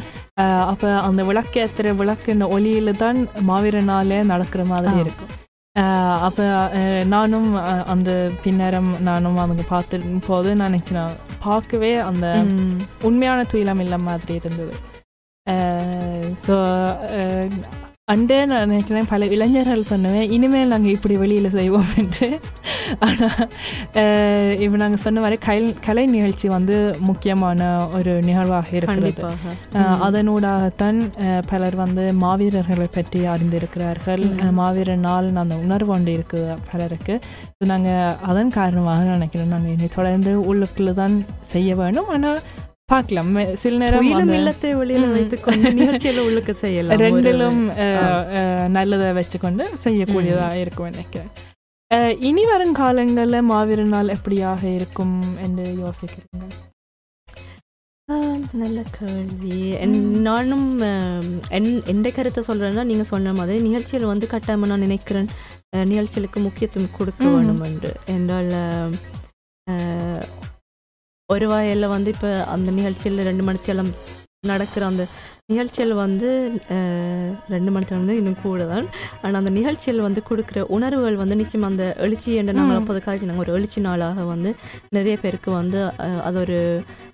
அப்ப 0.66 0.87
அந்த 1.00 1.21
விளக்கேத்துற 1.25 1.93
விளக்குன்ற 1.97 2.47
ஒளியில 2.55 2.90
தான் 2.97 3.19
மாவீர 3.49 3.81
நாளே 3.85 4.19
நடக்கிற 4.23 4.62
மாதிரி. 4.64 4.97
இருக்கும் 4.99 5.33
அப்ப 6.23 6.40
நானும் 7.07 7.49
அந்த 7.87 8.11
பின்னரம் 8.45 8.90
நானும் 9.00 9.37
அவங்க 9.37 9.62
பார்த்து 9.69 9.97
போது 10.26 10.50
நான் 10.57 10.71
நினைச்சேன் 10.71 11.16
பார்க்கவே 11.38 11.93
அந்த. 12.02 12.26
உண்மையான 13.02 13.40
துயிலம் 13.52 13.81
இல்ல 13.81 13.99
மாதிரி 14.00 14.35
இருந்தது 14.35 14.75
ஸோ 16.47 16.55
அண்டே 18.12 18.36
நான் 18.50 18.68
நினைக்கிறேன் 18.70 19.08
பல 19.12 19.26
இளைஞர்கள் 19.34 19.80
சொன்னவேன் 19.88 20.32
இனிமேல் 20.34 20.72
நாங்கள் 20.72 20.92
இப்படி 20.96 21.14
வெளியில் 21.22 21.48
செய்வோம் 21.56 21.88
என்று. 22.00 22.28
ஆனால் 23.06 23.40
இப்போ 24.64 24.76
நாங்கள் 24.82 25.02
சொன்ன 25.04 25.22
மாதிரி 25.25 25.36
கலை 25.46 25.64
கலை 25.86 26.04
நிகழ்ச்சி 26.12 26.46
வந்து 26.54 26.76
முக்கியமான 27.08 27.70
ஒரு 27.98 28.12
நிகழ்வாக 28.28 28.70
இருக்கிறது. 28.80 29.22
அதனூடாகத்தான் 30.08 31.00
பலர் 31.50 31.76
வந்து 31.82 32.04
மாவீரர்களை 32.25 32.88
பற்றி 32.98 33.22
அறிந்திருக்கிறார்கள். 33.32 34.25
மாவீரர் 34.60 35.02
நாள் 35.08 35.32
அந்த 35.44 35.56
உணர்வு 35.64 35.92
ஒன்று 35.96 36.14
இருக்குது 36.18 36.58
பலருக்கு. 36.70 37.16
நாங்கள் 37.72 38.14
அதன் 38.32 38.54
காரணமாக 38.58 39.02
நினைக்கிறோம். 39.16 39.52
நாங்கள் 39.56 39.75
இனி 39.76 39.90
தொடர்ந்து 39.98 40.34
உள்ளுக்குள்ள 40.52 40.94
தான் 41.02 41.16
செய்ய 41.54 41.75
வேணும். 41.82 42.08
ஆனால் 42.16 42.40
பார்க்கலாம். 42.93 43.31
சில 43.62 43.78
நேரம் 43.83 44.09
இல்லத்தை 44.38 44.69
வெளியில. 44.81 45.07
வைத்துக்கொண்டு 45.14 45.71
நிகழ்ச்சியில 45.78 46.25
உள்ளுக்கு 46.28 46.52
செய்யலாம். 46.62 47.00
ரெண்டிலும் 47.05 47.61
நல்லதை 48.76 49.09
வச்சுக்கொண்டு 49.19 49.64
செய்யக்கூடியதாக 49.85 50.61
இருக்கும் 50.64 50.90
நினைக்கிறேன். 50.93 51.33
இனி 52.28 52.45
வரும் 52.50 52.76
காலங்களில் 52.81 53.49
மாவீரர் 53.50 53.93
நாள் 53.95 54.14
எப்படியாக 54.14 54.62
இருக்கும் 54.78 55.16
என்று 55.47 55.66
யோசிக்கிறீங்க? 55.83 56.47
நல்ல 58.62 58.78
கேள்வி. 58.97 59.59
நானும் 60.28 60.66
என் 61.59 61.71
எந்த 61.93 62.09
கருத்தை 62.16 62.43
சொல்றேன்னா 62.49 62.85
நீங்க 62.90 63.05
சொன்ன 63.12 63.33
மாதிரி 63.38 63.59
நிகழ்ச்சியில் 63.69 64.11
வந்து 64.12 64.26
கட்டாயமா 64.35 64.71
நான் 64.73 64.87
நினைக்கிறேன். 64.87 65.28
நிகழ்ச்சிகளுக்கு 65.93 66.40
முக்கியத்துவம் 66.47 66.97
கொடுக்க. 66.99 67.25
வேணும் 67.35 67.64
என்று. 67.71 67.93
என்றால் 68.16 68.55
ஒரு 71.28 71.47
வகையில் 71.50 71.92
வந்து 71.92 72.09
இப்போ 72.14 72.28
அந்த 72.54 72.68
நிகழ்ச்சியில் 72.76 73.26
ரெண்டு 73.28 73.45
மணிச்செல்லாம் 73.47 73.88
நடக்கிற 74.50 74.83
அந்த 74.90 75.04
நிகழ்ச்சியில் 75.50 75.95
வந்து 76.02 76.28
ரெண்டு 77.54 77.71
மணி 77.75 77.87
நேரம் 77.87 78.02
வந்து 78.02 78.16
இன்னும் 78.21 78.37
கூட 78.42 78.64
தான் 78.73 78.87
ஆனால் 79.23 79.38
அந்த 79.40 79.52
நிகழ்ச்சியில் 79.56 80.04
வந்து 80.06 80.21
கொடுக்குற 80.28 80.61
உணர்வுகள் 80.76 81.18
வந்து 81.23 81.38
நிச்சயம் 81.40 81.66
அந்த 81.68 81.85
எழுச்சி 82.04 82.30
என்று 82.40 82.56
நாங்கள். 82.59 82.78
அப்போது 82.80 83.00
காய்ச்சி 83.06 83.28
நாங்கள் 83.30 83.45
ஒரு 83.47 83.54
எழுச்சி 83.56 83.80
நாளாக 83.87 84.26
வந்து 84.33 84.52
நிறைய 84.97 85.14
பேருக்கு 85.25 85.50
வந்து 85.61 85.80
அது 86.28 86.38
ஒரு 86.45 86.59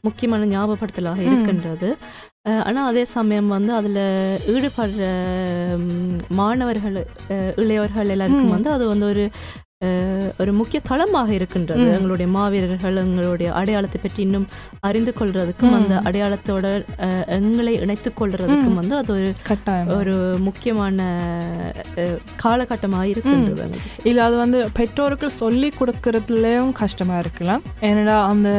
முக்கியமான 0.09 0.49
ஞாபகப்படுத்தலாக. 0.55 1.25
இருக்கின்றது 1.29 1.91
ஆனால் 2.69 2.89
அதே 2.91 3.07
சமயம் 3.17 3.51
வந்து 3.57 3.73
அதில் 3.81 4.03
ஈடுபடுற 4.55 5.03
மாணவர்கள் 6.43 6.99
இளையவர்கள் 7.63 8.15
எல்லாருக்கும். 8.17 8.55
வந்து 8.57 8.71
அது 8.77 8.87
வந்து 8.93 9.09
ஒரு 9.13 9.25
ஒரு 10.43 10.53
முக்கிய 10.59 10.79
தளமாக 10.89 11.31
இருக்கின்றது. 11.39 11.87
எங்களுடைய 11.97 12.29
மாவீரர்கள் 12.37 13.01
எங்களுடைய 13.03 13.49
அடையாளத்தை 13.61 13.99
பற்றி 14.03 14.21
இன்னும் 14.27 14.47
அறிந்து 14.89 15.13
கொள்றதுக்கும். 15.21 15.75
அந்த 15.79 15.95
அடையாளத்தோட 16.09 16.67
எங்களை 17.39 17.75
இணைத்துக் 17.85 18.19
கொள்றதுக்கும். 18.21 18.79
வந்து 18.81 18.97
அது 19.01 19.13
ஒரு 19.17 19.31
கட்டாயம் 19.49 19.93
ஒரு 19.99 20.15
முக்கியமான 20.49 21.09
காலகட்டமாக 22.45 23.11
இருக்கின்றது. 23.15 23.79
இல்லை 24.11 24.23
அது 24.29 24.39
வந்து 24.45 24.61
பெற்றோருக்கு 24.79 25.31
சொல்லி 25.43 25.71
கொடுக்கறதுலயும் 25.81 26.73
கஷ்டமா 26.83 27.19
இருக்கலாம் 27.25 27.65
ஏன்னா 27.91 28.17
அந்த 28.33 28.51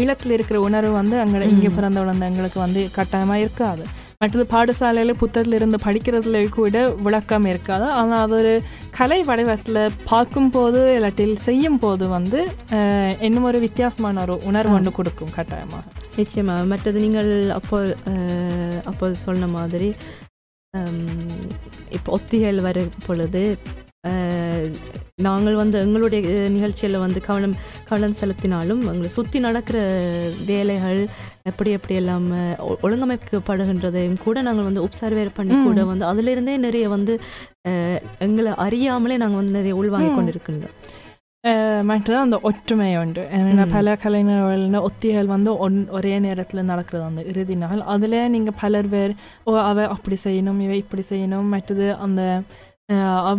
ஈழத்துல 0.00 0.36
இருக்கிற 0.36 0.60
உணர்வு 0.68 0.94
வந்து 1.00 1.16
அங்கே 1.24 1.48
இங்கே. 1.54 1.72
பிறந்த 1.76 1.98
வளர்ந்த 2.02 2.30
எங்களுக்கு 2.30 2.58
வந்து 2.66 2.80
கட்டாயமா 2.96 3.36
இருக்காது 3.44 3.84
மற்றது 4.22 4.44
பாடசாலையில 4.54 5.12
புத்தகத்துல 5.22 5.58
இருந்து 5.58 5.78
படிக்கிறதுல 5.84 6.40
கூட 6.56 6.82
விளக்கம் 7.06 7.46
இருக்காது. 7.52 7.86
ஆனால் 8.00 8.22
அது 8.24 8.34
ஒரு 8.40 8.52
கலை 8.98 9.18
வடிவத்தில் 9.30 9.80
பார்க்கும்போது 10.10 10.80
இல்லாட்டில் 10.96 11.34
செய்யும் 11.48 11.80
போது 11.84 12.04
வந்து 12.16 12.40
இன்னும் 13.26 13.48
ஒரு 13.50 13.60
வித்தியாசமான 13.66 14.22
ஒரு 14.26 14.36
உணர்வு. 14.50 14.74
ஒன்று 14.78 14.92
கொடுக்கும் 14.98 15.34
கட்டாயமாக 15.38 15.84
நிச்சயமா. 16.20 16.56
மற்றது 16.72 16.98
நீங்கள் 17.06 17.32
அப்போ 17.58 17.78
அப்போ 18.90 19.06
சொன்ன 19.26 19.48
மாதிரி 19.58 19.90
இப்போ 21.96 22.10
ஒத்திகைகள் 22.16 22.66
வரும் 22.66 22.92
பொழுது 23.06 23.42
நாங்கள் 25.26 25.56
வந்து 25.60 25.76
எங்களுடைய 25.86 26.20
நிகழ்ச்சியில் 26.54 27.02
வந்து 27.04 27.20
கவனம் 27.26 27.56
கவனம் 27.92 28.18
செலுத்தினாலும் 28.20 28.82
எங்களை 28.90 29.08
சுற்றி 29.16 29.38
நடக்கிற 29.46 29.78
வேலைகள் 30.50 31.00
எப்படி 31.50 31.70
எப்படி 31.76 31.94
எல்லாம் 32.00 32.26
ஒழுங்கமைக்கப்படுகின்றதையும் 32.86 34.22
கூட 34.26 34.36
நாங்கள் 34.48 34.68
வந்து 34.68 34.84
ஒப்சர்வேர் 34.86 35.36
பண்ணி. 35.38 35.54
கூட 35.66 35.84
வந்து 35.90 36.04
அதிலிருந்தே 36.10 36.54
நிறைய 36.66 36.86
வந்து 36.96 37.14
எங்களை 38.26 38.52
அறியாமலே 38.66 39.16
நாங்கள் 39.22 39.40
வந்து 39.40 39.58
நிறைய 39.58 39.74
உள்வாங்கி. 39.80 40.10
கொண்டிருக்கின்றோம் 40.16 40.76
மற்றது 41.88 42.16
அந்த 42.24 42.36
ஒற்றுமை 42.48 42.90
உண்டு 43.02 43.22
ஏன்னா. 43.36 43.64
பல 43.76 43.94
கலைஞர்கள் 44.02 44.64
ஒத்திகள் 44.88 45.32
வந்து 45.34 45.50
ஒன் 45.64 45.78
ஒரே 45.98 46.12
நேரத்தில் 46.26 46.68
நடக்கிறது 46.70 47.04
அந்த 47.10 47.22
இறுதி 47.30 47.54
நாள் 47.62 47.80
அதில் 47.94 48.18
நீங்கள் 48.34 48.58
பலர் 48.60 48.90
பேர் 48.92 49.14
ஓ 49.44 49.56
அவ 49.70 49.86
அப்படி 49.94 50.18
செய்யணும் 50.26 50.60
இவ 50.66 50.74
இப்படி 50.82 51.04
செய்யணும் 51.12 51.50
மற்றது 51.54 51.88
அந்த 52.06 52.20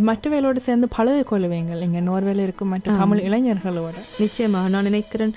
மற்றவைகளோடு 0.04 0.60
சேர்ந்து 0.64 0.88
பழகி 0.94 1.24
கொள்ளுவீங்க 1.24 1.74
இங்கே 1.84 2.02
நோர்வேல 2.06 2.44
இருக்கும் 2.44 2.72
மற்ற. 2.72 2.94
தமிழ் 3.00 3.22
இளைஞர்களோட. 3.26 3.96
நிச்சயமாக 4.20 4.70
நான் 4.70 4.88
நினைக்கிறேன் 4.90 5.34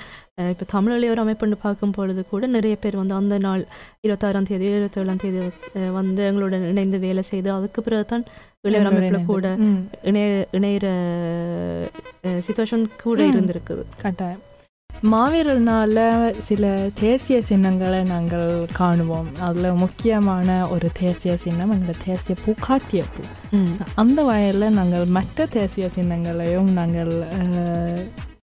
இப்போ 0.47 0.65
தமிழ் 0.73 0.95
இளையோர் 0.97 1.23
அமைப்புன்னு 1.23 1.57
பார்க்கும் 1.61 1.93
பொழுது 1.93 2.23
கூட 2.27 2.47
நிறைய 2.55 2.75
பேர் 2.77 2.97
வந்து 2.97 3.15
அந்த 3.15 3.37
நாள் 3.39 3.63
இருபத்தாறாம் 4.05 4.49
தேதி 4.49 4.67
இருபத்தேழாம் 4.71 5.23
தேதி 5.23 5.39
அஹ், 5.75 5.93
வந்து 5.93 6.23
எங்களுடன் 6.29 6.67
இணைந்து 6.71 6.99
வேலை 7.05 7.23
செய்து 7.31 7.51
அதுக்கு 7.55 7.83
பிறகு 7.83 8.07
தான் 8.07 8.25
இளையோர் 8.65 8.91
அமைப்பில் 8.93 9.31
கூட 9.31 9.47
இணைய 10.05 10.27
இணையிற 10.57 10.87
சுச்சுவேஷன் 12.41 12.85
கூட. 13.03 13.19
இருந்திருக்குது. 13.31 13.83
கட்டாயம். 14.03 14.43
மாவீரனால 15.05 15.97
சில 16.38 16.91
தேசிய 17.00 17.43
சின்னங்களை 17.49 18.03
நாங்கள் 18.03 18.50
காணுவோம். 18.79 19.29
அதில் 19.47 19.79
முக்கியமான 19.83 20.69
ஒரு 20.69 20.88
தேசிய 21.00 21.37
சின்னம் 21.37 21.73
எங்களோட 21.75 21.97
தேசிய 22.05 22.35
பூ. 22.45 22.53
காத்திய 22.67 23.03
பூ. 23.15 23.23
அந்த 23.95 24.19
வகையில் 24.29 24.76
நாங்கள் 24.79 25.05
மற்ற 25.17 25.47
தேசிய 25.47 25.88
சின்னங்களையும் 25.97 26.71
நாங்கள் 26.79 27.12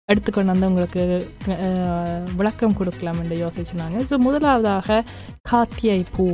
எடுத்துக்கொண்டு 0.10 0.54
வந்து 0.54 0.70
உங்களுக்கு 0.70 1.02
விளக்கம் 2.36 2.78
கொடுக்கலாம் 2.78 3.20
என்று 3.24 3.38
யோசிச்சுனாங்க. 3.46 3.98
ஸோ 4.10 4.18
முதலாவதாக 4.18 5.04
காத்தியை 5.52 6.00
பூ 6.16 6.28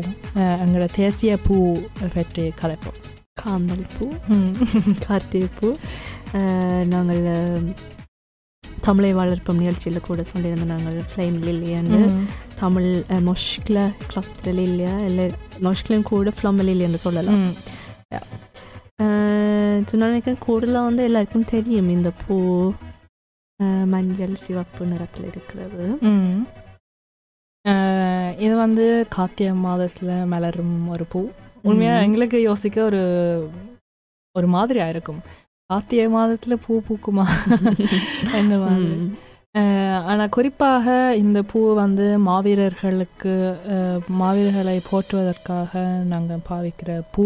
எங்களோட 0.63 0.89
தேசிய 1.01 1.38
பூ 1.48 1.58
பற்றி 2.17 2.46
கலைப்போம். 2.62 3.00
காந்தல் 3.43 3.88
பூ. 3.96 4.05
ம். 4.36 4.53
கார்த்திகை 5.08 5.50
பூ. 5.60 5.70
நாங்கள் 6.93 7.24
தமிழை 8.82 9.12
வளர்ப்போம் 9.15 9.60
நிகழ்ச்சியில் 9.60 10.01
கூட 10.01 10.22
சொல்லியிருந்தோம் 10.29 10.74
நாங்கள் 10.74 10.98
ஃப்ளைம் 11.10 11.38
லில்லியான்னு 11.43 12.00
ம். 12.08 12.24
தமிழ் 12.55 12.89
மொஷ்கில் 13.25 13.82
கிளத்தில் 14.05 14.60
இல்லையா 14.60 14.96
இல்லை 15.01 15.25
மொஷ்கிலும் 15.62 16.03
கூட 16.03 16.29
ஃப்ளம் 16.29 16.60
லில்லின்னு 16.62 17.00
சொல்லலாம். 17.01 17.43
நினைக்கிறேன் 20.03 20.39
கூடுதலாக 20.39 20.86
வந்து 20.86 21.03
எல்லாருக்கும் 21.03 21.46
தெரியும். 21.46 21.89
இந்த 21.89 22.10
பூ 22.20 22.36
அஹ், 23.60 23.86
மஞ்சள் 23.86 24.36
சிவப்பு 24.36 24.86
நிறத்தில் 24.86 25.25
இருக்கிறது. 25.25 25.86
இது 28.38 28.55
வந்து 28.55 28.86
கார்த்திகை 29.10 29.53
மாதத்தில் 29.62 30.13
மலரும் 30.25 30.89
ஒரு 30.89 31.05
பூ. 31.05 31.20
உண்மையாக. 31.63 32.03
எங்களுக்கு 32.03 32.41
யோசிக்க 32.41 32.84
ஒரு 32.84 33.01
ஒரு 34.36 34.48
மாதிரியா 34.48 34.88
இருக்கும் 34.88 35.22
கார்த்திகை 35.74 36.08
மாதத்தில் 36.12 36.62
பூ 36.63 36.74
பூக்குமா? 36.88 37.24
என்ன 38.39 38.58
மாதிரி. 38.60 38.89
ம். 38.96 39.08
அஹ், 39.56 40.00
ஆனா 40.06 40.27
குறிப்பாக 40.27 40.86
இந்த 41.18 41.39
பூ 41.44 41.60
வந்து 41.75 42.06
மாவீரர்களுக்கு 42.25 43.34
மாவீரர்களை 44.18 44.77
போற்றுவதற்காக 44.89 45.74
நாங்க 46.06 46.39
பாவிக்கிற 46.50 47.01
பூ. 47.12 47.25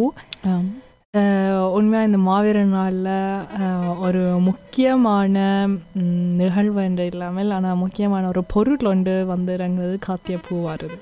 ஆம். 1.18 1.26
அஹ், 1.50 1.76
உண்மையா 1.76 2.02
இந்த 2.04 2.20
மாவீரர் 2.26 2.72
நாளில் 2.72 3.10
ஒரு 4.02 4.22
முக்கியமான 4.48 5.36
நிகழ்வு 6.40 6.82
என்று 6.84 7.06
இல்லாமல் 7.06 7.52
ஆனா 7.52 7.70
முக்கியமான 7.76 8.24
ஒரு 8.28 8.42
பொருள் 8.54 8.88
ஒன்று 8.88 9.16
வந்து 9.30 9.52
இறங்குறது 9.58 9.96
காத்திய 10.02 10.38
பூ 10.42 10.56
வருது 10.66 10.98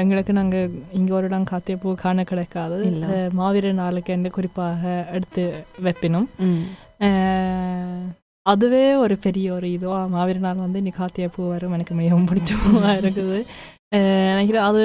எங்களுக்கு 0.00 0.32
நாங்க 0.34 0.56
இங்க 0.92 1.10
ஒரு 1.14 1.26
இடம் 1.26 1.50
காத்திய 1.50 1.76
பூ 1.76 1.88
காண 1.98 2.22
கிடைக்காது. 2.24 2.78
மாவீரர் 3.36 3.80
நாளுக்கு 3.80 4.12
என்று 4.12 4.30
குறிப்பாக 4.32 4.82
எடுத்து 5.12 5.44
வைப்பினும். 5.84 6.28
அதுவே 8.46 8.84
ஒரு 8.98 9.14
பெரிய 9.20 9.48
ஒரு 9.52 9.66
இதுவா 9.72 9.98
மாவீர 10.12 10.38
நாள் 10.40 10.62
வந்து 10.62 10.80
இன்னைக்கு 10.80 11.00
காத்திய 11.00 11.26
பூ 11.28 11.42
வரும். 11.48 11.74
எனக்கு 11.74 11.94
மிகவும் 11.96 12.28
பிடிச்ச 12.30 12.52
பூவா 12.62 12.92
இருக்குது 12.98 13.38
நினைக்கிறேன் 14.30 14.66
அது 14.66 14.82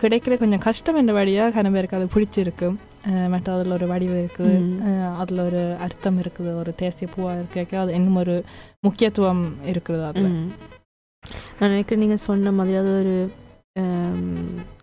கிடைக்கிற 0.00 0.34
கொஞ்சம் 0.38 0.64
கஷ்டம் 0.64 0.96
என்ற 0.96 1.12
வழியாக 1.12 1.54
கன 1.56 1.72
பேருக்கு 1.72 1.98
அது 1.98 2.14
பிடிச்சிருக்கு. 2.14 2.68
அஹ், 2.68 2.89
மற்ற 3.28 3.52
அதில் 3.52 3.72
ஒரு 3.72 3.86
வடிவு 3.86 4.16
இருக்குது. 4.20 4.54
அதுல 5.18 5.42
ஒரு 5.42 5.60
அர்த்தம் 5.78 6.18
இருக்குது 6.18 6.50
ஒரு 6.54 6.74
தேசிய 6.76 7.08
பூவா 7.14 7.30
இருக்க 7.36 7.78
அது 7.78 7.94
இன்னும் 7.94 8.16
ஒரு 8.16 8.34
முக்கியத்துவம் 8.80 9.42
இருக்குது 9.66 10.02
அதுல. 10.04 10.28
நான் 11.58 11.70
நினைக்கிறேன் 11.70 12.02
நீங்கள் 12.02 12.24
சொன்ன 12.24 12.52
மாதிரி 12.52 12.76
அது 12.76 12.92
ஒரு 13.00 13.14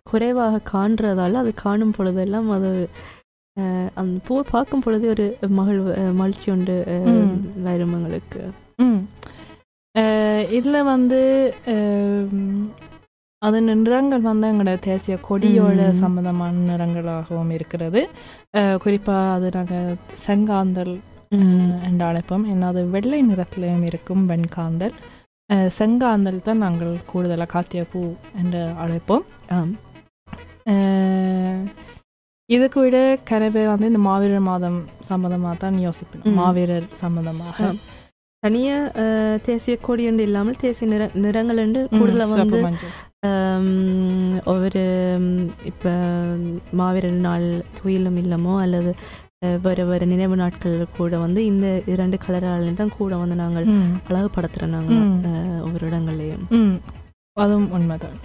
குறைவாக 0.04 0.62
காண்றதால 0.72 1.34
அது 1.36 1.54
காணும் 1.58 1.94
பொழுதெல்லாம் 1.94 2.50
அது 2.52 2.72
அஹ், 3.58 3.90
அந்த 3.96 4.20
பூவை 4.26 4.44
பார்க்கும் 4.50 4.82
பொழுதே 4.82 5.08
ஒரு 5.08 5.26
மகிழ்வு 5.52 5.92
மகிழ்ச்சி 6.14 6.52
உண்டு. 6.52 6.76
வரும் 7.64 7.96
எங்களுக்கு. 7.96 8.42
இதுல 10.52 10.84
வந்து 10.86 11.20
அது 13.42 13.58
நிறங்கள் 13.68 14.24
வந்து 14.24 14.48
எங்களோட 14.48 14.72
தேசிய 14.86 15.16
கொடியோட 15.28 15.82
ம். 15.88 15.98
சம்பந்தமான 16.00 16.64
நிறங்களாகவும் 16.70 17.52
இருக்கிறது. 17.54 18.02
அஹ், 18.54 18.78
குறிப்பா 18.84 19.18
அது 19.34 19.50
நாங்கள் 19.56 19.92
செங்காந்தல் 20.24 20.96
என்று 21.88 22.04
அழைப்போம். 22.08 22.46
ஏன்னா 22.52 22.68
அது 22.68 22.82
வெள்ளை 22.92 23.20
நிறத்திலையும் 23.30 23.86
இருக்கும் 23.88 24.24
வெண்காந்தல். 24.30 24.96
செங்காந்தல் 25.76 26.40
தான் 26.42 26.64
நாங்கள் 26.64 26.94
கூடுதலாக 27.06 27.50
காத்திய 27.52 27.82
பூ 27.92 28.02
என்று 28.42 28.62
அழைப்போம். 28.84 29.26
இதுக்கு 32.50 32.80
விட 32.80 32.98
கனவே 33.30 33.64
வந்து 33.70 33.88
இந்த 33.88 34.02
மாவீரர் 34.06 34.44
மாதம் 34.46 34.78
சம்பந்தமாக 35.04 35.56
தான் 35.58 35.78
யோசிப்பேன் 35.84 36.26
ம். 36.26 36.36
மாவீரர் 36.40 36.88
சம்பந்தமாக. 37.02 37.58
ஆம். 37.66 37.80
தனியா 38.44 38.76
தேசிய 39.46 39.76
கொடி 39.82 40.04
என்று 40.06 40.24
இல்லாமல் 40.24 40.60
தேசிய 40.62 40.88
நிற 40.92 41.04
நிறங்கள் 41.24 41.62
என்று 41.64 41.82
கூடுதலாக 41.94 42.36
வந்து 42.36 42.60
ஒவ்வொரு 44.46 44.84
இப்போ 45.66 45.92
மாவீரர் 46.80 47.18
நாள் 47.26 47.48
துயிலும் 47.78 48.20
இல்லமோ 48.22 48.54
அல்லது 48.62 48.92
வேறு 49.64 49.84
வேறு 49.86 50.06
நினைவு 50.08 50.36
நாட்கள் 50.36 50.78
கூட 50.96 51.18
வந்து 51.20 51.42
இந்த 51.46 51.66
இரண்டு 51.86 52.18
கலராலையும் 52.24 52.80
தான் 52.80 52.96
கூட 52.96 53.14
வந்து 53.18 53.36
நாங்கள். 53.42 53.68
அழகுபடுத்துகிறோம் 54.10 54.76
நாங்கள் 54.76 55.04
ஒவ்வொரு 55.62 55.84
இடங்கள்லையும் 55.90 56.46
அதுவும் 57.38 57.70
உண்மைதான் 57.72 58.18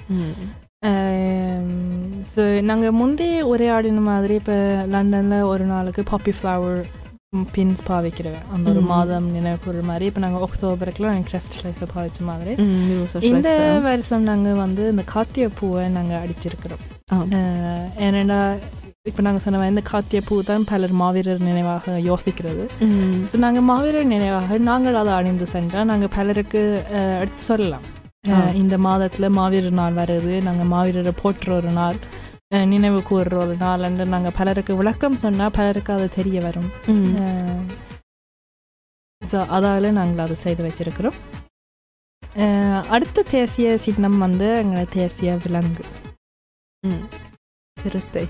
ஸோ 2.32 2.42
நாங்கள் 2.64 2.96
முந்தி 2.98 3.28
உரையாடின 3.50 4.02
மாதிரி 4.06 4.34
இப்போ 4.40 4.56
லண்டனில் 4.92 5.48
ஒரு 5.50 5.64
நாளுக்கு 5.66 6.02
பாப்பி 6.10 6.32
ஃப்ளவர் 6.36 6.80
பின்ஸ் 7.32 7.82
பாவிக்கிறேன் 7.86 8.40
அந்த 8.54 8.66
ஒரு. 8.70 8.80
மாதம் 8.88 9.26
நினைவுற 9.34 9.82
மாதிரி 9.86 10.04
இப்போ 10.08 10.20
நாங்கள் 10.20 10.42
அக்டோபருக்குலாம் 10.46 11.22
கிராஃப்ட் 11.28 11.54
லைஃப்பில் 11.60 11.90
பாவிச்ச 11.92 12.20
மாதிரி 12.26 12.52
இந்த. 13.28 13.50
வருஷம் 13.86 14.26
நாங்கள் 14.26 14.58
வந்து 14.58 14.82
இந்த 14.90 15.04
காத்திய 15.12 15.46
பூவை 15.56 15.84
நாங்கள் 15.94 16.20
அடிச்சிருக்கிறோம் 16.20 16.82
ஏன்னா 18.08 18.38
இப்போ 19.06 19.22
நாங்கள் 19.22 19.44
சொன்ன 19.44 19.68
இந்த 19.68 19.84
காத்திய 19.88 20.20
பூ 20.26 20.36
தான் 20.44 20.66
பலர் 20.68 20.94
மாவீரர் 21.00 21.40
நினைவாக 21.46 21.94
யோசிக்கிறது 22.08 22.66
ஸோ 23.30 23.40
நாங்கள் 23.44 23.66
மாவீரர் 23.70 24.12
நினைவாக 24.12 24.58
நாங்கள் 24.68 24.98
அதை 25.00 25.14
அணிந்து 25.14 25.48
சென்றால் 25.54 25.90
நாங்கள் 25.90 26.14
பலருக்கு 26.14 26.62
எடுத்து 27.22 27.42
சொல்லலாம் 27.44 27.86
இந்த 28.60 28.76
மாதத்தில் 28.82 29.34
மாவீரர் 29.36 29.78
நாள் 29.78 29.96
வருது 29.98 30.34
நாங்கள் 30.46 30.70
மாவீரரை 30.72 31.14
போற்றுற 31.20 31.52
ஒரு 31.56 31.72
நாள் 31.78 31.98
நினைவு 32.52 33.00
கூறுற 33.10 33.34
ஒரு 33.44 33.54
நாள் 33.56 33.82
என்று 33.82 34.04
நாங்கள் 34.06 34.36
பலருக்கு 34.36 34.72
விளக்கம் 34.76 35.16
சொன்னால் 35.16 35.50
பலருக்கு 35.50 35.92
அது 35.92 36.08
தெரிய 36.08 36.40
வரும். 36.40 36.70
ஸோ 39.22 39.38
அதால் 39.48 39.88
நாங்கள் 39.92 40.24
அதை 40.24 40.36
செய்து 40.36 40.62
வச்சிருக்கிறோம். 40.64 41.18
அடுத்த 42.88 43.22
தேசிய 43.30 43.78
சின்னம் 43.78 44.18
வந்து 44.18 44.46
எங்களை 44.56 44.84
தேசிய 44.90 45.38
விலங்கு. 45.44 45.84
சிறுத்தை. 47.76 48.22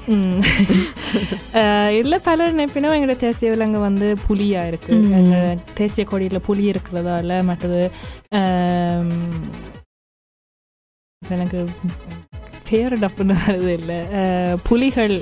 இல்லை 1.93 2.19
பலர் 2.19 2.55
நினைப்பினும் 2.55 2.95
எங்களோட 2.97 3.17
தேசிய 3.17 3.51
விலங்கு 3.51 3.79
வந்து 3.79 4.17
புலியாக 4.27 4.69
இருக்கு. 4.69 4.93
ம். 4.95 5.13
எங்களோட 5.13 5.49
தேசிய 5.75 6.05
கொடியில் 6.07 6.41
புலி 6.41 6.71
இருக்கிறதால 6.71 7.45
மற்றது 7.45 7.83
எனக்கு 11.31 11.59
பேர் 12.69 12.99
டப்புன்னு 12.99 13.35
வருது 13.43 13.69
இல்லை 13.73 13.99
புலிகள் 14.63 15.17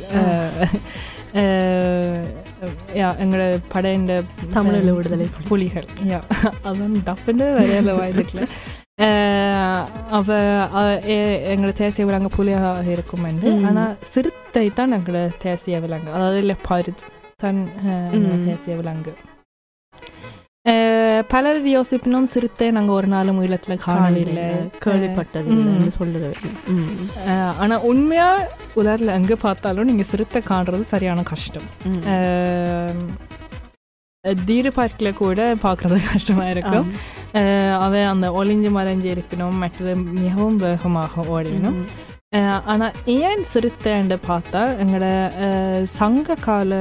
யா, 2.95 3.09
எங்களோட 3.19 3.45
படையின் 3.69 4.07
தமிழில் 4.53 4.93
விடுதலை 4.93 5.27
புலி. 5.27 5.47
புலிகள் 5.49 5.87
யா 6.07 6.19
அதான் 6.65 6.97
டப்புன்னு 7.07 7.47
வரையாத 7.53 7.93
வாய்துக்கல 7.99 8.47
அவ 10.11 10.29
அ- 10.77 11.01
எ- 11.11 11.41
எங்களோட 11.53 11.73
தேசிய 11.75 12.07
விலங்கு 12.07 12.29
புலியாக 12.29 12.91
இருக்கும் 12.91 13.25
என்று. 13.25 13.51
ஆனால் 13.67 13.97
சிறுத்தை 14.11 14.71
தான் 14.71 14.93
எங்களோட 14.93 15.33
தேசிய 15.39 15.81
விலங்கு 15.81 16.13
அதாவது 16.13 16.57
தான் 17.37 17.61
அஹ், 17.85 18.09
எங்களோட 18.13 18.39
ம். 18.39 18.47
தேசிய 18.47 18.77
விலங்கு 18.77 19.13
பலர் 21.31 21.61
யோசிப்பினும் 21.71 22.29
சிறுத்தை 22.31 22.67
நாங்கள் 22.71 22.97
ஒரு 22.97 23.09
நாளும் 23.09 23.39
உயிலத்தில் 23.41 23.83
காணவில்லை 23.85 24.47
கேள்விப்பட்டது 24.85 25.49
ம். 25.49 25.55
இல்லைன்னு 25.57 25.93
சொல்லுறது 25.97 26.51
ம், 26.73 26.91
அஹ், 27.27 27.55
ஆனா 27.59 27.77
உண்மையா 27.89 28.29
உலகத்தில் 28.75 29.17
எங்கே 29.17 29.37
பார்த்தாலும் 29.41 29.89
நீங்க 29.91 30.07
சிறுத்தை 30.11 30.43
காண்றது 30.47 30.85
சரியான 30.91 31.25
கஷ்டம் 31.31 31.69
தீரு 34.45 34.71
பார்க்கில் 34.73 35.19
கூட 35.19 35.41
பார்க்குறது 35.63 35.99
கஷ்டமா 36.09 36.47
இருக்கும் 36.49 36.89
அவன் 37.81 38.09
அந்த 38.09 38.27
ஒளிஞ்சு 38.35 38.71
மறைஞ்சு 38.75 39.09
இருக்கணும் 39.15 39.57
மற்றது 39.59 39.93
மிகவும் 40.19 40.59
வேகமாக 40.65 41.25
ஓடினும் 41.31 41.79
ம். 41.79 41.87
அஹ் 42.37 42.61
ஆனா 42.67 42.87
ஏன் 43.19 43.45
சிறுத்தைன்னு 43.53 44.19
பார்த்தா 44.27 44.61
எங்களோட 44.83 45.07
சங்க 45.95 46.37
கால 46.43 46.75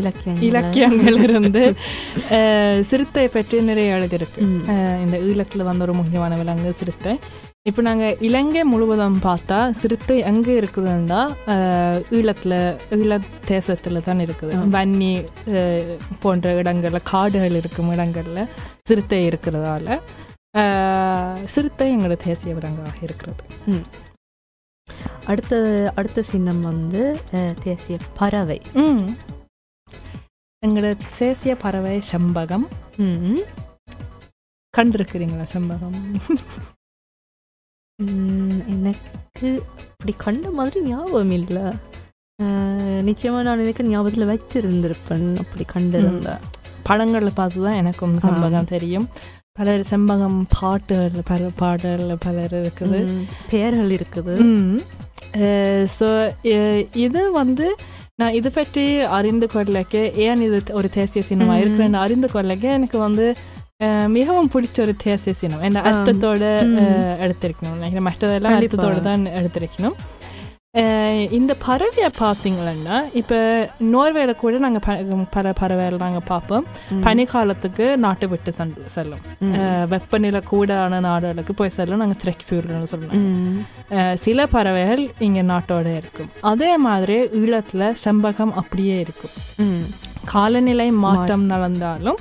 இலக்கியங்கள். 0.00 0.44
இலக்கியங்கள் 0.48 1.18
இருந்து 1.26 1.62
சிறுத்தை 2.90 3.26
பற்றி 3.34 3.56
நிறைய 3.70 3.96
எழுதியிருக்கு. 3.98 4.40
இந்த 5.04 5.16
ஈழத்தில் 5.30 5.68
வந்து 5.68 5.84
ஒரு 5.86 5.94
முக்கியமான 6.00 6.36
விலங்கு 6.42 6.72
சிறுத்தை. 6.80 7.12
இப்போ 7.68 7.80
நாங்கள் 7.86 8.18
இலங்கை 8.26 8.60
முழுவதும் 8.72 9.16
பார்த்தா 9.26 9.56
சிறுத்தை 9.78 10.16
எங்கே 10.30 10.52
இருக்குதுன்னா 10.60 11.20
ஈழத்தில் 12.18 12.58
ஈழ 12.98 13.18
தேசத்தில் 13.52 14.04
தான் 14.08 14.22
இருக்குது. 14.26 14.52
வன்னி 14.76 15.10
போன்ற 16.24 16.52
இடங்களில் 16.60 17.08
காடுகள் 17.12 17.58
இருக்கும் 17.60 17.90
இடங்களில் 17.96 18.50
சிறுத்தை 18.90 19.20
இருக்கிறதால 19.30 19.98
சிறுத்தை 21.54 21.86
எங்களோட 21.94 22.18
தேசிய 22.28 22.52
விலங்காக 22.58 22.98
இருக்கிறது. 23.06 23.42
அடுத்த 25.32 25.54
அடுத்த 26.00 26.22
சின்னம் 26.32 26.62
வந்து 26.70 27.02
தேசிய 27.66 27.96
பறவை. 28.20 28.58
எங்களோட 30.64 30.90
தேசிய 31.18 31.52
பறவை 31.62 31.92
செம்பகம். 32.10 32.66
கண்டிருக்கிறீங்களா 34.74 35.44
செம்பகம்? 35.52 35.98
எனக்கு 38.74 39.46
இப்படி 39.90 40.14
கண்ட 40.24 40.50
மாதிரி 40.58 40.78
ஞாபகம் 40.88 41.34
இல்லை. 41.40 41.64
நிச்சயமா 43.08 43.38
நான் 43.46 43.62
எனக்கு 43.64 43.88
ஞாபகத்தில் 43.92 44.30
வச்சிருந்திருப்பேன் 44.32 45.28
அப்படி 45.42 45.64
கண்டிருந்தேன் 45.74 46.44
படங்களில் 46.88 47.38
பார்த்து 47.40 47.64
தான் 47.66 47.78
எனக்கும் 47.82 48.14
செம்பகம் 48.24 48.72
தெரியும். 48.74 49.06
பலர் 49.58 49.84
செம்பகம் 49.90 50.38
பாட்டுகள் 50.56 51.28
பல 51.30 51.50
பாடல்கள் 51.60 52.22
பலர் 52.26 52.54
இருக்குது. 52.60 53.00
பெயர்கள் 53.52 53.92
இருக்குது. 53.96 54.34
ஸோ 55.98 56.08
இது 57.06 57.20
வந்து 57.40 57.66
நான் 58.18 58.36
இது 58.36 58.50
பற்றி 58.52 58.82
அறிந்து 59.16 59.46
கொள்ளக்க 59.54 59.96
ஏன் 60.26 60.42
இது 60.44 60.58
ஒரு 60.78 60.88
தேசிய 60.94 61.22
சினிமா. 61.30 61.54
இருக்குன்னு 61.62 61.98
அறிந்து 62.04 62.28
கொள்ளக்க 62.34 62.66
எனக்கு 62.76 62.98
வந்து 62.98 63.24
மிகவும் 64.14 64.48
பிடிச்ச 64.54 64.76
ஒரு 64.84 64.94
தேசிய 65.02 65.32
சினிமா 65.40 65.60
என்ன. 65.68 65.80
அர்த்தத்தோட 65.90 66.44
எடுத்திருக்கணும் 67.24 67.76
நினைக்கிறேன் 67.78 68.06
மற்றதெல்லாம். 68.08 68.56
அர்த்தத்தோட 68.58 69.00
தான் 69.08 69.24
எடுத்திருக்கணும் 69.40 69.96
இந்த 71.30 71.56
பறவையை 71.66 72.08
பார்த்தீங்கன்னா 72.18 73.04
இப்போ 73.12 73.36
நோர்வேல 73.84 74.34
கூட 74.34 74.58
நாங்கள் 74.58 74.84
பல 75.30 75.52
பறவைகள் 75.52 75.96
நாங்கள் 75.96 76.22
பார்ப்போம். 76.24 76.66
பனிக்காலத்துக்கு 77.00 77.96
நாட்டை 77.96 78.28
விட்டு 78.28 78.52
செல்லும் 78.86 79.22
வெப்பநிலை 79.88 80.42
கூடான 80.50 81.00
நாடுகளுக்கு 81.00 81.54
போய் 81.54 81.68
செல்லும் 81.68 81.98
நாங்கள் 81.98 82.20
த்ரெக் 82.24 82.44
ஃபியூல்னு 82.46 82.82
சொல்லுவோம் 82.84 83.24
ம். 83.48 83.62
அஹ் 83.90 84.14
சில 84.14 84.46
பறவைகள் 84.46 85.10
இங்கே 85.18 85.42
நாட்டோட 85.42 85.96
இருக்கும் 85.96 86.30
அதே 86.40 86.76
மாதிரி 86.78 87.16
ஈழத்தில் 87.40 87.94
செம்பகம் 88.04 88.52
அப்படியே 88.54 89.00
இருக்கும். 89.00 89.34
காலநிலை 90.24 90.90
மாற்றம் 90.98 91.44
நடந்தாலும் 91.44 92.20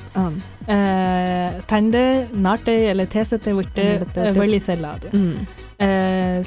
தண்ட 1.66 1.96
நாட்டை 2.38 2.88
அல்ல 2.88 3.06
தேசத்தை 3.12 3.54
விட்டு. 3.54 3.86
வெளி 4.34 4.60
செல்லாது. 4.60 5.08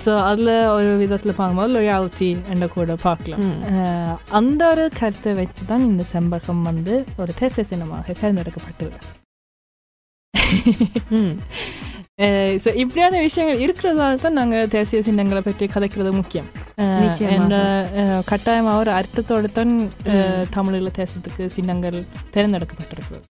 ஸோ 0.03 0.12
அதில் 0.25 0.53
ஒரு 0.73 0.91
விதத்தில் 1.01 1.35
பார்க்கும்போது 1.35 1.75
லொயாலிட்டி 1.75 2.29
என்ற 2.49 2.67
கூட 2.69 2.97
பார்க்கலாம் 3.03 3.45
அந்த 4.38 4.61
ஒரு 4.71 4.85
கருத்தை 4.99 5.33
வச்சு 5.37 5.64
தான் 5.67 5.87
இந்த 5.88 6.05
செம்பகம் 6.12 6.62
வந்து 6.62 6.95
ஒரு 7.19 7.33
தேசிய 7.41 7.64
சின்னமாக 7.64 8.17
தேர்ந்தெடுக்கப்பட்டது. 8.21 8.97
ஸோ 12.62 12.71
இப்படியான 12.83 13.17
விஷயங்கள் 13.25 13.62
இருக்கிறதால 13.64 14.21
தான் 14.23 14.38
நாங்கள் 14.38 14.71
தேசிய 14.73 15.01
சின்னங்களை 15.03 15.43
பற்றி 15.43 15.67
கதைக்கிறது 15.69 16.12
முக்கியம். 16.17 16.49
என்ற 17.35 17.55
கட்டாயமாக 18.27 18.81
ஒரு 18.81 18.91
அர்த்தத்தோடு 18.97 19.49
தான் 19.53 19.73
அஹ், 20.12 20.45
தமிழீழ 20.55 20.91
தேசத்துக்கு 20.99 21.45
சின்னங்கள் 21.57 21.99
தேர்ந்தெடுக்கப்பட்டிருக்கிறது 22.35 23.25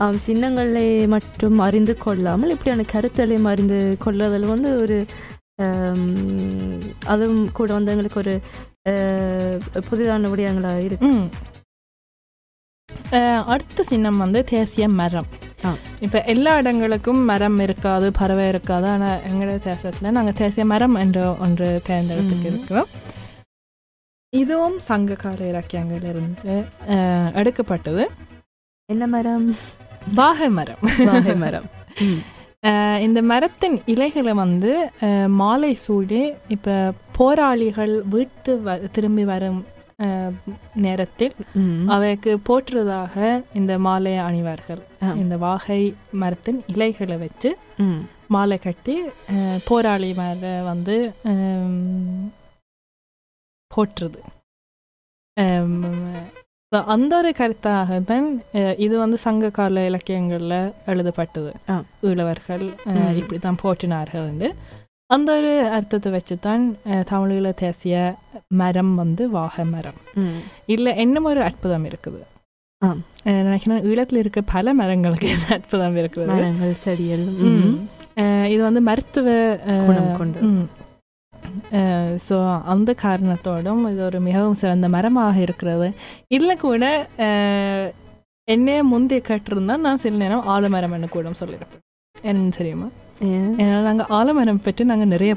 ஆம், 0.00 0.18
சின்னங்களை 0.22 0.84
மட்டும் 1.12 1.58
அறிந்து 1.60 1.94
கொள்ளாமல் 1.98 2.50
இப்படியான 2.50 2.84
கருத்தலையும் 2.92 3.50
அறிந்து 3.50 3.76
கொள்ளுதல் 3.98 4.46
வந்து 4.48 4.70
ஒரு 4.82 4.96
அதுவும் 7.08 7.44
கூட 7.52 7.70
வந்து 7.72 7.92
எங்களுக்கு 7.92 8.20
ஒரு 8.20 8.34
புதிதான 9.88 10.30
விடயங்களாக 10.30 10.84
இருக்கு 10.84 11.10
அடுத்த 13.46 13.82
சின்னம் 13.84 14.18
வந்து 14.18 14.40
தேசிய 14.50 14.86
மரம். 14.94 15.28
இப்போ 16.00 16.18
எல்லா 16.26 16.52
இடங்களுக்கும் 16.60 17.20
மரம் 17.24 17.58
இருக்காது 17.58 18.06
பறவை 18.12 18.46
இருக்காது 18.48 18.86
ஆனால் 18.88 19.22
எங்களோட 19.28 19.58
தேசத்தில் 19.66 20.14
நாங்கள் 20.16 20.38
தேசிய 20.40 20.64
மரம் 20.64 20.96
என்ற 20.96 21.18
ஒன்று 21.38 21.68
தேர்ந்தெடுத்துக்கு 21.86 22.44
ம். 22.44 22.52
இருக்கிறோம் 22.52 22.90
இதுவும் 24.32 24.78
சங்ககால 24.86 25.40
இலக்கியங்களிலிருந்து 25.50 26.54
எடுக்கப்பட்டது 27.34 28.04
என்ன 28.88 29.06
மரம் 29.06 29.46
வாகை 30.14 30.48
மரம் 30.50 30.82
வாகை 31.06 31.34
மரம் 31.36 31.68
இந்த 33.00 33.22
மரத்தின் 33.22 33.76
இலைகளை 33.86 34.32
வந்து 34.34 34.72
மாலை 35.34 35.74
சூடி 35.80 36.20
இப்போ 36.48 36.74
போராளிகள் 37.16 37.94
வீட்டு 38.06 38.52
வ 38.60 38.76
திரும்பி 38.88 39.24
வரும் 39.24 39.60
நேரத்தில் 40.76 41.34
ம். 41.56 41.84
அவைக்கு 41.88 42.32
போற்றுவதாக 42.48 43.14
இந்த 43.54 43.78
மாலையை 43.78 44.20
அணிவார்கள். 44.20 44.80
இந்த 45.16 45.36
வாகை 45.36 45.80
மரத்தின் 46.14 46.60
இலைகளை 46.66 47.16
வச்சு. 47.16 47.50
மாலை 48.28 48.58
கட்டி 48.58 48.96
போராளி 49.66 50.10
மேலே 50.12 50.52
வந்து 50.62 50.96
போற்றுது 53.70 54.20
அந்த 56.92 57.12
ஒரு 57.16 57.30
கருத்தாக 57.32 57.98
தான் 58.04 58.26
இது 58.78 58.94
வந்து 58.98 59.16
சங்க 59.18 59.50
கால 59.50 59.84
இலக்கியங்களில் 59.86 60.58
எழுதப்பட்டது. 60.86 61.50
ஈழவர்கள். 62.02 62.64
இப்படி 63.16 63.38
தான் 63.38 63.60
போற்றினார்கள் 63.62 64.26
என்று. 64.26 64.48
அந்த 65.10 65.28
ஒரு 65.34 65.50
அர்த்தத்தை 65.70 66.10
வச்சு 66.12 66.34
தான் 66.40 66.62
அஹ், 66.86 67.04
தமிழீழ 67.10 67.48
தேசிய 67.58 67.96
மரம் 68.56 68.94
வந்து 68.94 69.24
வாகை 69.30 69.64
மரம். 69.70 69.98
இல்லை 70.68 70.92
இன்னும் 70.98 71.24
ஒரு 71.24 71.42
அற்புதம் 71.42 71.84
இருக்குது. 71.84 72.22
நினைக்கிறேன் 73.42 73.84
ஈழத்தில் 73.84 74.18
இருக்க 74.18 74.40
பல 74.48 74.74
மரங்களுக்கு 74.74 75.28
அற்புதம் 75.54 75.96
இருக்குது 75.96 76.26
மரங்கள் 76.32 76.74
செடிகள் 76.80 77.24
இது 78.48 78.60
வந்து 78.62 78.80
மருத்துவ. 78.82 79.28
ஸோ 82.26 82.36
அந்த 82.72 82.90
காரணத்தோடும் 83.02 83.82
இது 83.88 84.02
ஒரு 84.04 84.20
மிகவும் 84.20 84.60
சிறந்த 84.60 84.88
மரமாக 84.88 85.36
இருக்கிறது 85.40 85.88
இல்லை 86.30 86.56
கூட 86.62 86.84
என்னைய 88.48 88.80
முந்தைய 88.88 89.22
கேட்டிருந்தா 89.28 89.76
நான் 89.82 90.02
சில 90.02 90.16
நேரம் 90.16 90.46
ஆலமரம்னு 90.50 91.08
கூட 91.10 91.32
சொல்லியிருப்பேன் 91.38 91.82
என்ன 92.16 92.50
தெரியுமா 92.56 92.86
ஏன்? 93.26 93.50
ஏன்னா 93.58 93.76
நாங்கள் 93.82 94.08
ஆலமரம் 94.10 94.60
பற்றி 94.62 94.82
நாங்கள் 94.84 95.10
நிறைய 95.10 95.32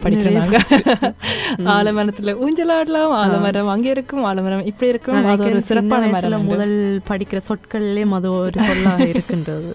ம். 1.57 1.67
ஆலமரத்தில் 1.73 2.31
ஊஞ்சலாடலாம் 2.39 3.13
ஆலமரம் 3.19 3.67
அங்கே 3.67 3.89
இருக்கும் 3.89 4.23
ஆலமரம் 4.23 4.63
இப்படி 4.65 4.89
இருக்கும் 4.89 5.17
அது 5.25 5.45
ஒரு 5.49 5.61
சிறப்பான 5.61 6.07
மரம் 6.07 6.33
என்று. 6.37 6.49
முதல் 6.51 6.75
படிக்கிற 7.09 7.41
சொற்கள்லே 7.47 8.03
அது 8.11 8.29
ஒரு 8.39 8.59
சொல்லாக 8.61 9.07
இருக்கின்றது 9.07 9.71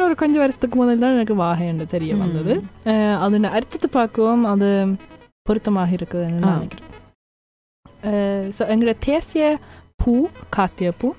ஒரு 0.00 0.14
கொஞ்சம் 0.14 0.40
வருஷத்துக்கு 0.40 0.76
முதல் 0.78 0.98
தான் 0.98 1.14
எனக்கு 1.14 1.34
வாகை 1.34 1.66
என்று 1.66 1.86
தெரிய 1.86 2.16
வந்தது 2.16 2.62
அதோட 3.22 3.50
அர்த்தத்தை 3.50 3.90
பார்க்கவும் 3.92 4.44
அது 4.44 4.68
பொருத்தமாக 5.42 5.96
இருக்குதுன்னு 5.96 6.52
நினைக்கிறேன் 6.52 6.92
ஸோ 8.58 8.62
எங்களோட 8.68 8.94
தேசிய 8.98 9.58
பூ 9.96 10.28
காத்திய 10.48 10.92
பூ 10.98 11.14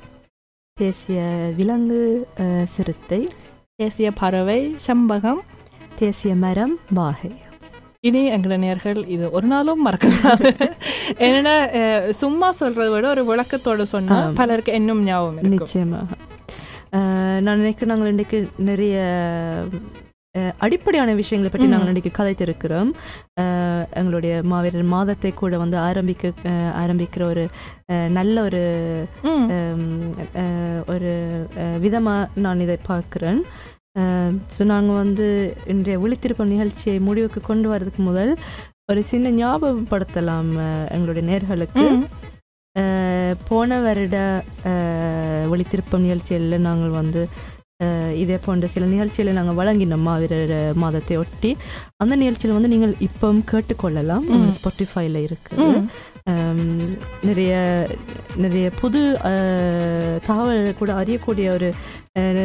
தேசிய 0.73 1.19
விலங்கு 1.57 2.27
சிறுத்தை 2.63 3.27
தேசிய 3.75 4.11
பறவை 4.11 4.75
செம்பகம் 4.87 5.41
தேசிய 5.95 6.35
மரம் 6.35 6.79
வாகை 6.93 7.31
இனி 7.99 8.31
எங்களோட 8.31 8.57
நேர்கள் 8.59 9.07
இது 9.07 9.31
ஒரு 9.31 9.47
நாளும் 9.47 9.85
மறக்கலாம் 9.85 10.43
என்னன்னா 11.19 11.55
சும்மா 12.09 12.53
சொல்றதை 12.59 12.89
விட 12.91 13.09
ஒரு 13.09 13.23
விளக்கத்தோட 13.25 13.81
சொன்னா. 13.81 14.31
பலருக்கு 14.35 14.73
இன்னும் 14.73 15.03
ஞாபகம் 15.03 15.49
நிச்சயமாக 15.49 16.07
நான் 17.45 17.62
நினைக்கிறேன் 17.62 17.93
நாங்கள் 17.93 18.12
இன்றைக்கு 18.13 18.39
நிறைய 18.69 18.95
அடிப்படையான 20.65 21.12
விஷயங்களை 21.19 21.50
பற்றி. 21.52 21.67
நாங்கள் 21.71 21.91
இன்றைக்கு 21.91 22.12
கதைத்திருக்கிறோம். 22.17 22.89
எங்களுடைய 24.00 24.34
மாவீரர் 24.52 24.91
மாதத்தை 24.95 25.32
கூட 25.39 25.58
வந்து 25.63 25.78
ஆரம்பிக்க 25.88 26.32
ஆரம்பிக்கிற 26.82 27.23
ஒரு 27.34 27.43
நல்ல 28.17 28.36
ஒரு 28.47 28.63
ஒரு 30.95 31.13
விதமாக 31.86 32.30
நான் 32.45 32.63
இதை 32.65 32.78
பார்க்குறேன். 32.91 33.41
ஸோ 34.56 34.63
நாங்கள் 34.73 35.02
வந்து 35.04 35.28
இன்றைய 35.73 35.97
விழித்திருக்கும் 36.04 36.54
நிகழ்ச்சியை 36.54 36.97
முடிவுக்கு 37.10 37.41
கொண்டு 37.50 37.67
வரதுக்கு 37.73 38.04
முதல் 38.10 38.34
ஒரு 38.91 39.02
சின்ன 39.12 39.32
ஞாபகப்படுத்தலாம் 39.41 40.52
எங்களுடைய 40.95 41.23
நேர்களுக்கு. 41.32 41.86
போன 43.50 43.80
வருட 43.86 44.17
அஹ், 45.47 45.53
ஒளித்திருப்பம் 45.53 45.99
நிகழ்ச்சியில் 45.99 46.60
நாங்கள் 46.62 46.89
வந்து 46.95 47.21
இதே 48.15 48.38
போன்ற 48.38 48.67
சில 48.67 48.86
நிகழ்ச்சிகளை 48.86 49.33
நாங்கள் 49.33 49.57
வழங்கினோம் 49.57 50.05
மாவீரர் 50.05 50.53
மாதத்தை 50.75 51.17
ஒட்டி. 51.17 51.51
அந்த 51.97 52.15
நிகழ்ச்சியில் 52.15 52.55
வந்து 52.55 52.67
நீங்கள் 52.67 52.93
இப்பவும் 53.01 53.41
கேட்டுக்கொள்ளலாம். 53.51 54.25
ஸ்பாட்டிஃபைல 54.55 55.21
இருக்குது. 55.25 55.65
ஆம், 56.25 56.63
நிறைய 57.23 57.51
நிறைய 58.36 58.69
புது 58.79 59.01
தகவல் 60.25 60.75
கூட 60.75 60.93
அறியக்கூடிய 60.93 61.49
ஒரு 61.49 61.69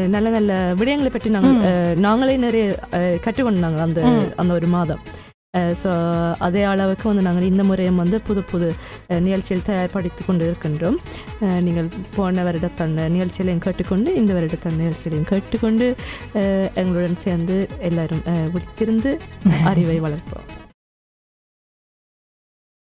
நல்ல 0.08 0.28
நல்ல 0.28 0.52
விடயங்களை 0.74 1.10
பற்றி 1.10 1.30
நாங்கள் 1.30 1.58
நாங்களே 2.00 2.36
நிறைய 2.38 2.64
கற்றுக்கொண்டாங்க 3.24 3.80
அந்த. 3.80 4.00
அந்த 4.36 4.52
ஒரு 4.54 4.66
மாதம். 4.68 5.02
ஸோ 5.76 5.90
அதே 6.38 6.62
அளவுக்கு 6.64 7.04
வந்து 7.08 7.24
நாங்கள் 7.24 7.48
இந்த 7.48 7.62
முறையும் 7.62 7.98
வந்து 7.98 8.18
புது 8.20 8.42
புது 8.42 8.68
நிகழ்ச்சியில் 9.18 9.66
தயார்படுத்தி 9.66 10.22
கொண்டு 10.24 10.46
இருக்கின்றோம் 10.46 10.96
நீங்கள் 11.60 11.88
போன 12.16 12.44
வருடத்தான 12.44 13.06
நிகழ்ச்சியிலையும் 13.08 13.60
கேட்டுக்கொண்டு 13.60 14.14
இந்த 14.14 14.32
வருடத்தான 14.32 14.78
நிகழ்ச்சியிலையும் 14.78 15.28
கேட்டுக்கொண்டு 15.28 15.88
எங்களுடன் 16.76 17.18
சேர்ந்து 17.18 17.58
எல்லாரும் 17.82 18.24
அஹ், 18.26 18.48
விழித்திருந்து 18.48 19.12
அறிவை 19.66 19.98
வளர்ப்போம். 20.00 20.48